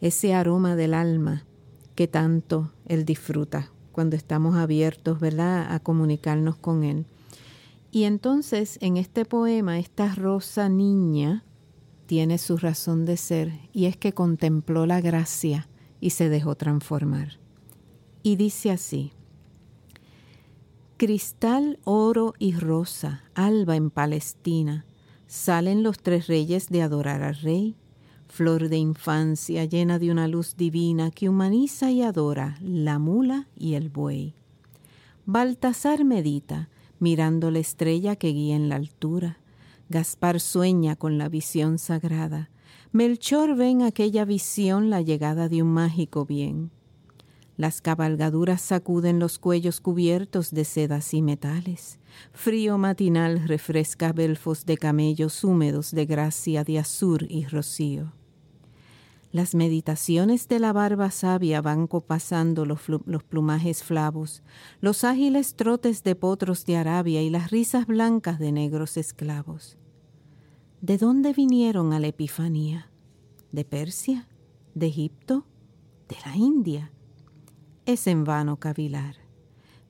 ese 0.00 0.34
aroma 0.34 0.74
del 0.74 0.92
alma 0.92 1.44
que 1.94 2.08
tanto 2.08 2.72
Él 2.88 3.04
disfruta 3.04 3.70
cuando 3.92 4.16
estamos 4.16 4.56
abiertos, 4.56 5.20
¿verdad?, 5.20 5.72
a 5.72 5.78
comunicarnos 5.78 6.56
con 6.56 6.82
Él. 6.82 7.06
Y 7.90 8.04
entonces 8.04 8.78
en 8.80 8.96
este 8.96 9.24
poema, 9.24 9.78
esta 9.78 10.14
rosa 10.14 10.68
niña 10.68 11.44
tiene 12.06 12.38
su 12.38 12.56
razón 12.56 13.04
de 13.04 13.16
ser 13.16 13.52
y 13.72 13.86
es 13.86 13.96
que 13.96 14.12
contempló 14.12 14.86
la 14.86 15.00
gracia 15.00 15.68
y 16.00 16.10
se 16.10 16.28
dejó 16.28 16.54
transformar. 16.54 17.38
Y 18.22 18.36
dice 18.36 18.70
así, 18.70 19.12
Cristal, 20.96 21.78
oro 21.84 22.34
y 22.38 22.52
rosa, 22.52 23.22
alba 23.34 23.76
en 23.76 23.90
Palestina, 23.90 24.84
salen 25.28 25.82
los 25.82 25.98
tres 25.98 26.26
reyes 26.26 26.70
de 26.70 26.82
adorar 26.82 27.22
al 27.22 27.36
rey, 27.36 27.76
flor 28.26 28.68
de 28.68 28.78
infancia 28.78 29.64
llena 29.64 29.98
de 29.98 30.10
una 30.10 30.26
luz 30.28 30.56
divina 30.56 31.10
que 31.10 31.28
humaniza 31.28 31.90
y 31.90 32.02
adora 32.02 32.58
la 32.60 32.98
mula 32.98 33.46
y 33.56 33.74
el 33.74 33.90
buey. 33.90 34.34
Baltasar 35.24 36.04
medita, 36.04 36.68
mirando 37.00 37.50
la 37.50 37.58
estrella 37.58 38.16
que 38.16 38.28
guía 38.28 38.56
en 38.56 38.68
la 38.68 38.76
altura. 38.76 39.38
Gaspar 39.88 40.40
sueña 40.40 40.96
con 40.96 41.18
la 41.18 41.28
visión 41.28 41.78
sagrada. 41.78 42.50
Melchor 42.92 43.56
ve 43.56 43.68
en 43.68 43.82
aquella 43.82 44.24
visión 44.24 44.90
la 44.90 45.00
llegada 45.00 45.48
de 45.48 45.62
un 45.62 45.72
mágico 45.72 46.24
bien. 46.24 46.70
Las 47.56 47.80
cabalgaduras 47.80 48.60
sacuden 48.60 49.18
los 49.18 49.38
cuellos 49.38 49.80
cubiertos 49.80 50.52
de 50.52 50.64
sedas 50.64 51.12
y 51.12 51.22
metales. 51.22 51.98
Frío 52.32 52.78
matinal 52.78 53.48
refresca 53.48 54.12
belfos 54.12 54.64
de 54.64 54.76
camellos 54.76 55.42
húmedos 55.42 55.90
de 55.90 56.06
gracia 56.06 56.62
de 56.62 56.78
azur 56.78 57.26
y 57.28 57.46
rocío. 57.46 58.12
Las 59.30 59.54
meditaciones 59.54 60.48
de 60.48 60.58
la 60.58 60.72
barba 60.72 61.10
sabia 61.10 61.60
van 61.60 61.86
copasando 61.86 62.64
los, 62.64 62.88
los, 62.88 63.22
plumajes 63.24 63.82
flavos, 63.82 64.42
los 64.80 65.04
ágiles 65.04 65.54
trotes 65.54 66.02
de 66.02 66.14
potros 66.14 66.64
de 66.64 66.76
Arabia 66.76 67.22
y 67.22 67.28
las 67.28 67.50
risas 67.50 67.86
blancas 67.86 68.38
de 68.38 68.52
negros 68.52 68.96
esclavos. 68.96 69.76
¿De 70.80 70.96
dónde 70.96 71.34
vinieron 71.34 71.92
a 71.92 72.00
la 72.00 72.06
Epifanía? 72.06 72.90
¿De 73.52 73.64
Persia? 73.64 74.28
¿De 74.74 74.86
Egipto? 74.86 75.44
¿De 76.08 76.16
la 76.24 76.36
India? 76.36 76.90
es 77.88 78.06
en 78.06 78.24
vano 78.24 78.58
cavilar. 78.58 79.16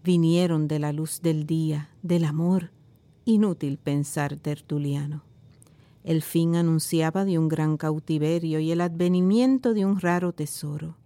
Vinieron 0.04 0.68
de 0.68 0.78
la 0.78 0.92
luz 0.92 1.20
del 1.20 1.46
día, 1.46 1.90
del 2.02 2.24
amor, 2.24 2.70
inútil 3.24 3.76
pensar 3.76 4.36
tertuliano. 4.36 5.27
El 6.08 6.22
fin 6.22 6.56
anunciaba 6.56 7.26
de 7.26 7.38
un 7.38 7.48
gran 7.48 7.76
cautiverio 7.76 8.60
y 8.60 8.70
el 8.72 8.80
advenimiento 8.80 9.74
de 9.74 9.84
un 9.84 10.00
raro 10.00 10.32
tesoro. 10.32 10.96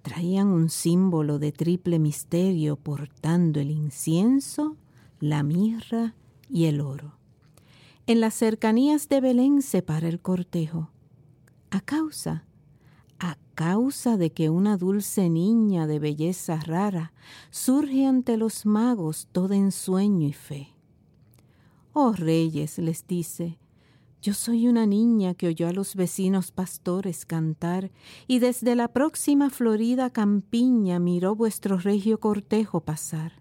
Traían 0.00 0.46
un 0.46 0.70
símbolo 0.70 1.38
de 1.38 1.52
triple 1.52 1.98
misterio 1.98 2.76
portando 2.76 3.60
el 3.60 3.70
incienso, 3.70 4.78
la 5.20 5.42
mirra 5.42 6.14
y 6.48 6.64
el 6.64 6.80
oro. 6.80 7.18
En 8.06 8.22
las 8.22 8.32
cercanías 8.32 9.10
de 9.10 9.20
Belén 9.20 9.60
se 9.60 9.82
para 9.82 10.08
el 10.08 10.20
cortejo. 10.20 10.88
A 11.70 11.82
causa 11.82 12.46
a 13.18 13.36
causa 13.54 14.16
de 14.16 14.32
que 14.32 14.48
una 14.48 14.78
dulce 14.78 15.28
niña 15.28 15.86
de 15.86 15.98
belleza 15.98 16.56
rara 16.60 17.12
surge 17.50 18.06
ante 18.06 18.38
los 18.38 18.64
magos 18.64 19.28
toda 19.32 19.54
en 19.54 19.70
sueño 19.70 20.26
y 20.26 20.32
fe. 20.32 20.68
Oh 21.92 22.12
reyes, 22.12 22.78
les 22.78 23.06
dice, 23.06 23.58
yo 24.22 24.34
soy 24.34 24.66
una 24.66 24.86
niña 24.86 25.34
que 25.34 25.46
oyó 25.46 25.68
a 25.68 25.72
los 25.72 25.94
vecinos 25.94 26.50
pastores 26.50 27.26
cantar 27.26 27.90
y 28.26 28.38
desde 28.38 28.74
la 28.74 28.88
próxima 28.88 29.50
florida 29.50 30.10
campiña 30.10 30.98
miró 30.98 31.36
vuestro 31.36 31.78
regio 31.78 32.18
cortejo 32.18 32.80
pasar. 32.80 33.32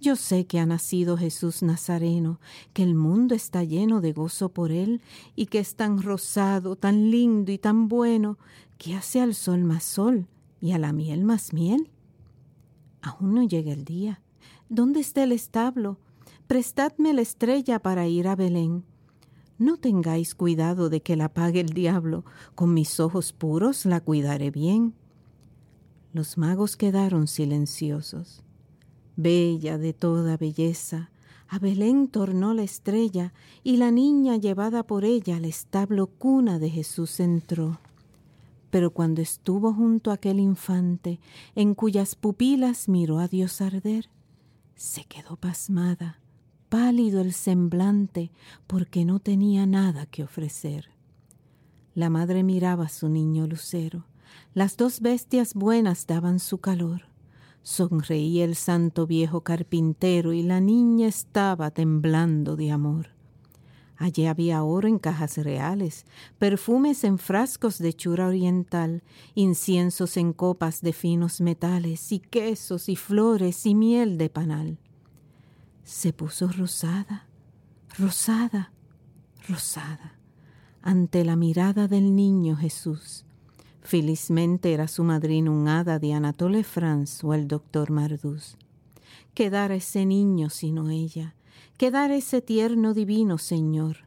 Yo 0.00 0.16
sé 0.16 0.46
que 0.46 0.58
ha 0.58 0.66
nacido 0.66 1.16
Jesús 1.16 1.62
Nazareno, 1.62 2.40
que 2.72 2.82
el 2.82 2.94
mundo 2.94 3.34
está 3.34 3.64
lleno 3.64 4.00
de 4.00 4.12
gozo 4.12 4.50
por 4.50 4.70
él 4.70 5.00
y 5.34 5.46
que 5.46 5.58
es 5.58 5.74
tan 5.74 6.02
rosado, 6.02 6.76
tan 6.76 7.10
lindo 7.10 7.50
y 7.50 7.58
tan 7.58 7.88
bueno, 7.88 8.38
que 8.78 8.94
hace 8.94 9.20
al 9.20 9.34
sol 9.34 9.64
más 9.64 9.84
sol 9.84 10.26
y 10.60 10.72
a 10.72 10.78
la 10.78 10.92
miel 10.92 11.24
más 11.24 11.52
miel. 11.52 11.90
Aún 13.00 13.34
no 13.34 13.42
llega 13.42 13.72
el 13.72 13.84
día. 13.84 14.20
¿Dónde 14.68 15.00
está 15.00 15.24
el 15.24 15.32
establo? 15.32 15.98
Prestadme 16.46 17.14
la 17.14 17.22
estrella 17.22 17.78
para 17.78 18.06
ir 18.06 18.28
a 18.28 18.36
Belén. 18.36 18.84
No 19.58 19.78
tengáis 19.78 20.34
cuidado 20.34 20.90
de 20.90 21.00
que 21.00 21.16
la 21.16 21.30
pague 21.32 21.60
el 21.60 21.70
diablo, 21.70 22.24
con 22.54 22.74
mis 22.74 23.00
ojos 23.00 23.32
puros 23.32 23.86
la 23.86 24.00
cuidaré 24.00 24.50
bien. 24.50 24.94
Los 26.12 26.36
magos 26.36 26.76
quedaron 26.76 27.26
silenciosos. 27.26 28.42
Bella 29.16 29.78
de 29.78 29.94
toda 29.94 30.36
belleza, 30.36 31.10
a 31.48 31.58
Belén 31.58 32.08
tornó 32.08 32.52
la 32.52 32.64
estrella, 32.64 33.32
y 33.62 33.78
la 33.78 33.90
niña 33.90 34.36
llevada 34.36 34.82
por 34.82 35.04
ella 35.04 35.36
al 35.36 35.44
establo 35.44 36.06
cuna 36.08 36.58
de 36.58 36.68
Jesús 36.68 37.20
entró. 37.20 37.78
Pero 38.70 38.90
cuando 38.90 39.22
estuvo 39.22 39.72
junto 39.72 40.10
a 40.10 40.14
aquel 40.14 40.38
infante, 40.38 41.18
en 41.54 41.74
cuyas 41.74 42.14
pupilas 42.14 42.88
miró 42.88 43.18
a 43.18 43.28
Dios 43.28 43.62
arder, 43.62 44.10
se 44.74 45.04
quedó 45.04 45.36
pasmada, 45.36 46.20
pálido 46.76 47.22
el 47.22 47.32
semblante, 47.32 48.30
porque 48.66 49.06
no 49.06 49.18
tenía 49.18 49.64
nada 49.64 50.04
que 50.04 50.22
ofrecer. 50.22 50.90
La 51.94 52.10
madre 52.10 52.42
miraba 52.42 52.84
a 52.84 52.88
su 52.90 53.08
niño 53.08 53.46
lucero, 53.46 54.04
las 54.52 54.76
dos 54.76 55.00
bestias 55.00 55.54
buenas 55.54 56.06
daban 56.06 56.38
su 56.38 56.58
calor. 56.58 57.08
Sonreía 57.62 58.44
el 58.44 58.56
santo 58.56 59.06
viejo 59.06 59.40
carpintero 59.40 60.34
y 60.34 60.42
la 60.42 60.60
niña 60.60 61.08
estaba 61.08 61.70
temblando 61.70 62.56
de 62.56 62.70
amor. 62.70 63.08
Allí 63.96 64.26
había 64.26 64.62
oro 64.62 64.86
en 64.86 64.98
cajas 64.98 65.38
reales, 65.38 66.04
perfumes 66.38 67.04
en 67.04 67.16
frascos 67.16 67.78
de 67.78 67.94
chura 67.94 68.26
oriental, 68.26 69.02
inciensos 69.34 70.18
en 70.18 70.34
copas 70.34 70.82
de 70.82 70.92
finos 70.92 71.40
metales, 71.40 72.12
y 72.12 72.18
quesos 72.18 72.90
y 72.90 72.96
flores 72.96 73.64
y 73.64 73.74
miel 73.74 74.18
de 74.18 74.28
panal. 74.28 74.78
Se 75.86 76.12
puso 76.12 76.48
rosada, 76.48 77.28
rosada, 77.96 78.72
rosada, 79.48 80.18
ante 80.82 81.24
la 81.24 81.36
mirada 81.36 81.86
del 81.86 82.16
niño 82.16 82.56
Jesús. 82.56 83.24
Felizmente 83.82 84.72
era 84.72 84.88
su 84.88 85.04
madrina 85.04 85.52
un 85.52 85.68
hada 85.68 86.00
de 86.00 86.12
Anatole 86.12 86.64
France 86.64 87.24
o 87.24 87.34
el 87.34 87.46
doctor 87.46 87.92
Marduz. 87.92 88.56
Quedara 89.32 89.76
ese 89.76 90.06
niño 90.06 90.50
sino 90.50 90.90
ella, 90.90 91.36
dar 91.78 92.10
ese 92.10 92.42
tierno 92.42 92.92
divino 92.92 93.38
Señor. 93.38 93.98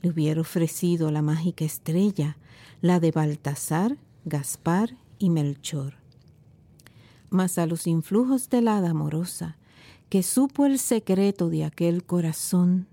Le 0.00 0.08
hubiera 0.08 0.40
ofrecido 0.40 1.10
la 1.10 1.20
mágica 1.20 1.66
estrella, 1.66 2.38
la 2.80 3.00
de 3.00 3.10
Baltasar, 3.10 3.98
Gaspar 4.24 4.96
y 5.18 5.28
Melchor. 5.28 5.98
mas 7.28 7.58
a 7.58 7.66
los 7.66 7.86
influjos 7.86 8.48
del 8.48 8.68
hada 8.68 8.90
amorosa, 8.90 9.58
que 10.08 10.22
supo 10.22 10.64
el 10.64 10.78
secreto 10.78 11.50
de 11.50 11.64
aquel 11.64 12.02
corazón, 12.02 12.86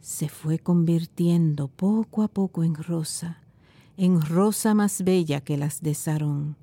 se 0.00 0.28
fue 0.28 0.60
convirtiendo 0.60 1.66
poco 1.66 2.22
a 2.22 2.28
poco 2.28 2.62
en 2.62 2.76
rosa, 2.76 3.42
en 3.96 4.20
rosa 4.20 4.72
más 4.72 5.02
bella 5.02 5.40
que 5.40 5.56
las 5.56 5.82
de 5.82 5.94
Sarón. 5.94 6.56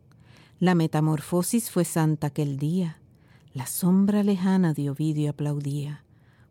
La 0.59 0.75
metamorfosis 0.75 1.71
fue 1.71 1.83
santa 1.83 2.27
aquel 2.27 2.57
día, 2.57 3.01
la 3.53 3.67
sombra 3.67 4.23
lejana 4.23 4.73
de 4.73 4.89
Ovidio 4.89 5.31
aplaudía, 5.31 6.05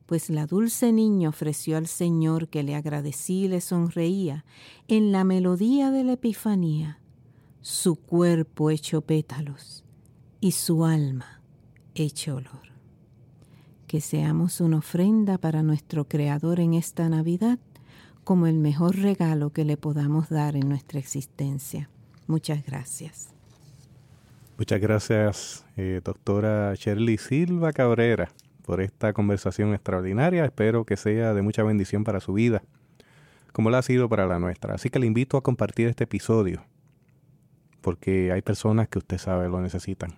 pues 0.04 0.28
la 0.28 0.46
dulce 0.46 0.92
niña 0.92 1.30
ofreció 1.30 1.78
al 1.78 1.86
Señor 1.86 2.48
que 2.48 2.62
le 2.62 2.74
agradecí 2.74 3.44
y 3.44 3.48
le 3.48 3.62
sonreía 3.62 4.44
en 4.86 5.12
la 5.12 5.24
melodía 5.24 5.90
de 5.90 6.04
la 6.04 6.12
Epifanía, 6.12 6.98
su 7.62 7.96
cuerpo 7.96 8.68
hecho 8.68 9.00
pétalos 9.00 9.84
y 10.40 10.52
su 10.52 10.84
alma 10.84 11.40
hecho 11.94 12.36
olor 12.36 12.69
que 13.90 14.00
seamos 14.00 14.60
una 14.60 14.76
ofrenda 14.76 15.36
para 15.36 15.64
nuestro 15.64 16.04
Creador 16.04 16.60
en 16.60 16.74
esta 16.74 17.08
Navidad 17.08 17.58
como 18.22 18.46
el 18.46 18.54
mejor 18.54 18.94
regalo 18.94 19.50
que 19.50 19.64
le 19.64 19.76
podamos 19.76 20.28
dar 20.28 20.54
en 20.54 20.68
nuestra 20.68 21.00
existencia. 21.00 21.90
Muchas 22.28 22.64
gracias. 22.64 23.34
Muchas 24.56 24.80
gracias, 24.80 25.66
eh, 25.76 26.00
doctora 26.04 26.72
Shirley 26.76 27.18
Silva 27.18 27.72
Cabrera, 27.72 28.30
por 28.62 28.80
esta 28.80 29.12
conversación 29.12 29.74
extraordinaria. 29.74 30.44
Espero 30.44 30.84
que 30.84 30.96
sea 30.96 31.34
de 31.34 31.42
mucha 31.42 31.64
bendición 31.64 32.04
para 32.04 32.20
su 32.20 32.32
vida, 32.32 32.62
como 33.52 33.70
la 33.70 33.78
ha 33.78 33.82
sido 33.82 34.08
para 34.08 34.28
la 34.28 34.38
nuestra. 34.38 34.76
Así 34.76 34.88
que 34.90 35.00
le 35.00 35.06
invito 35.06 35.36
a 35.36 35.42
compartir 35.42 35.88
este 35.88 36.04
episodio, 36.04 36.62
porque 37.80 38.30
hay 38.30 38.42
personas 38.42 38.86
que 38.86 38.98
usted 38.98 39.18
sabe 39.18 39.48
lo 39.48 39.60
necesitan. 39.60 40.14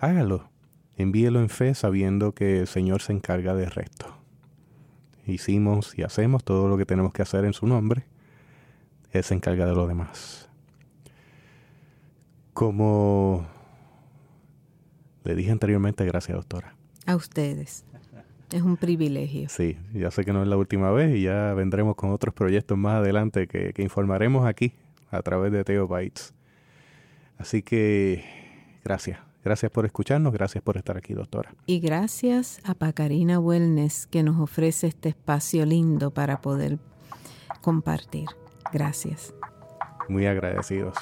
Hágalo 0.00 0.50
envíelo 0.98 1.40
en 1.40 1.48
fe 1.48 1.74
sabiendo 1.74 2.32
que 2.32 2.60
el 2.60 2.66
Señor 2.66 3.00
se 3.00 3.12
encarga 3.12 3.54
del 3.54 3.70
resto. 3.70 4.14
Hicimos 5.26 5.96
y 5.96 6.02
hacemos 6.02 6.44
todo 6.44 6.68
lo 6.68 6.76
que 6.76 6.86
tenemos 6.86 7.12
que 7.12 7.22
hacer 7.22 7.44
en 7.44 7.52
su 7.52 7.66
nombre. 7.66 8.04
Él 9.12 9.24
se 9.24 9.34
encarga 9.34 9.66
de 9.66 9.74
lo 9.74 9.86
demás. 9.86 10.48
Como 12.52 13.46
le 15.24 15.34
dije 15.34 15.50
anteriormente, 15.50 16.04
gracias 16.04 16.36
doctora. 16.36 16.74
A 17.06 17.14
ustedes. 17.14 17.84
Es 18.50 18.62
un 18.62 18.78
privilegio. 18.78 19.48
Sí, 19.50 19.76
ya 19.92 20.10
sé 20.10 20.24
que 20.24 20.32
no 20.32 20.42
es 20.42 20.48
la 20.48 20.56
última 20.56 20.90
vez 20.90 21.14
y 21.14 21.22
ya 21.22 21.52
vendremos 21.52 21.96
con 21.96 22.10
otros 22.10 22.34
proyectos 22.34 22.78
más 22.78 22.94
adelante 22.94 23.46
que, 23.46 23.74
informaremos 23.76 24.46
aquí 24.46 24.72
a 25.10 25.20
través 25.22 25.52
de 25.52 25.64
Teo 25.64 25.86
Bytes. 25.86 26.34
Así 27.36 27.62
que 27.62 28.24
gracias. 28.82 29.27
Gracias 29.48 29.72
por 29.72 29.86
escucharnos, 29.86 30.30
gracias 30.34 30.62
por 30.62 30.76
estar 30.76 30.98
aquí, 30.98 31.14
doctora. 31.14 31.54
Y 31.64 31.80
gracias 31.80 32.60
a 32.64 32.74
Pacarina 32.74 33.40
Wellness 33.40 34.06
que 34.06 34.22
nos 34.22 34.38
ofrece 34.38 34.88
este 34.88 35.08
espacio 35.08 35.64
lindo 35.64 36.10
para 36.10 36.42
poder 36.42 36.78
compartir. 37.62 38.26
Gracias. 38.74 39.32
Muy 40.06 40.26
agradecidos. 40.26 40.98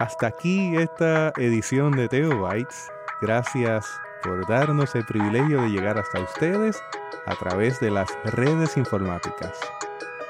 Hasta 0.00 0.26
aquí 0.26 0.76
esta 0.76 1.32
edición 1.36 1.92
de 1.92 2.08
Teo 2.08 2.36
Bytes. 2.40 2.88
Gracias 3.22 3.86
por 4.24 4.48
darnos 4.48 4.92
el 4.96 5.04
privilegio 5.04 5.62
de 5.62 5.68
llegar 5.68 5.98
hasta 5.98 6.18
ustedes 6.18 6.82
a 7.26 7.36
través 7.36 7.78
de 7.78 7.92
las 7.92 8.08
redes 8.24 8.76
informáticas. 8.76 9.56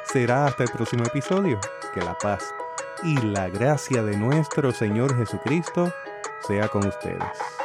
Será 0.05 0.45
hasta 0.45 0.64
el 0.64 0.71
próximo 0.71 1.05
episodio. 1.05 1.59
Que 1.95 2.01
la 2.03 2.12
paz 2.19 2.45
y 3.05 3.16
la 3.16 3.49
gracia 3.49 4.03
de 4.03 4.19
nuestro 4.19 4.71
Señor 4.71 5.16
Jesucristo 5.16 5.91
sea 6.47 6.68
con 6.68 6.86
ustedes. 6.86 7.57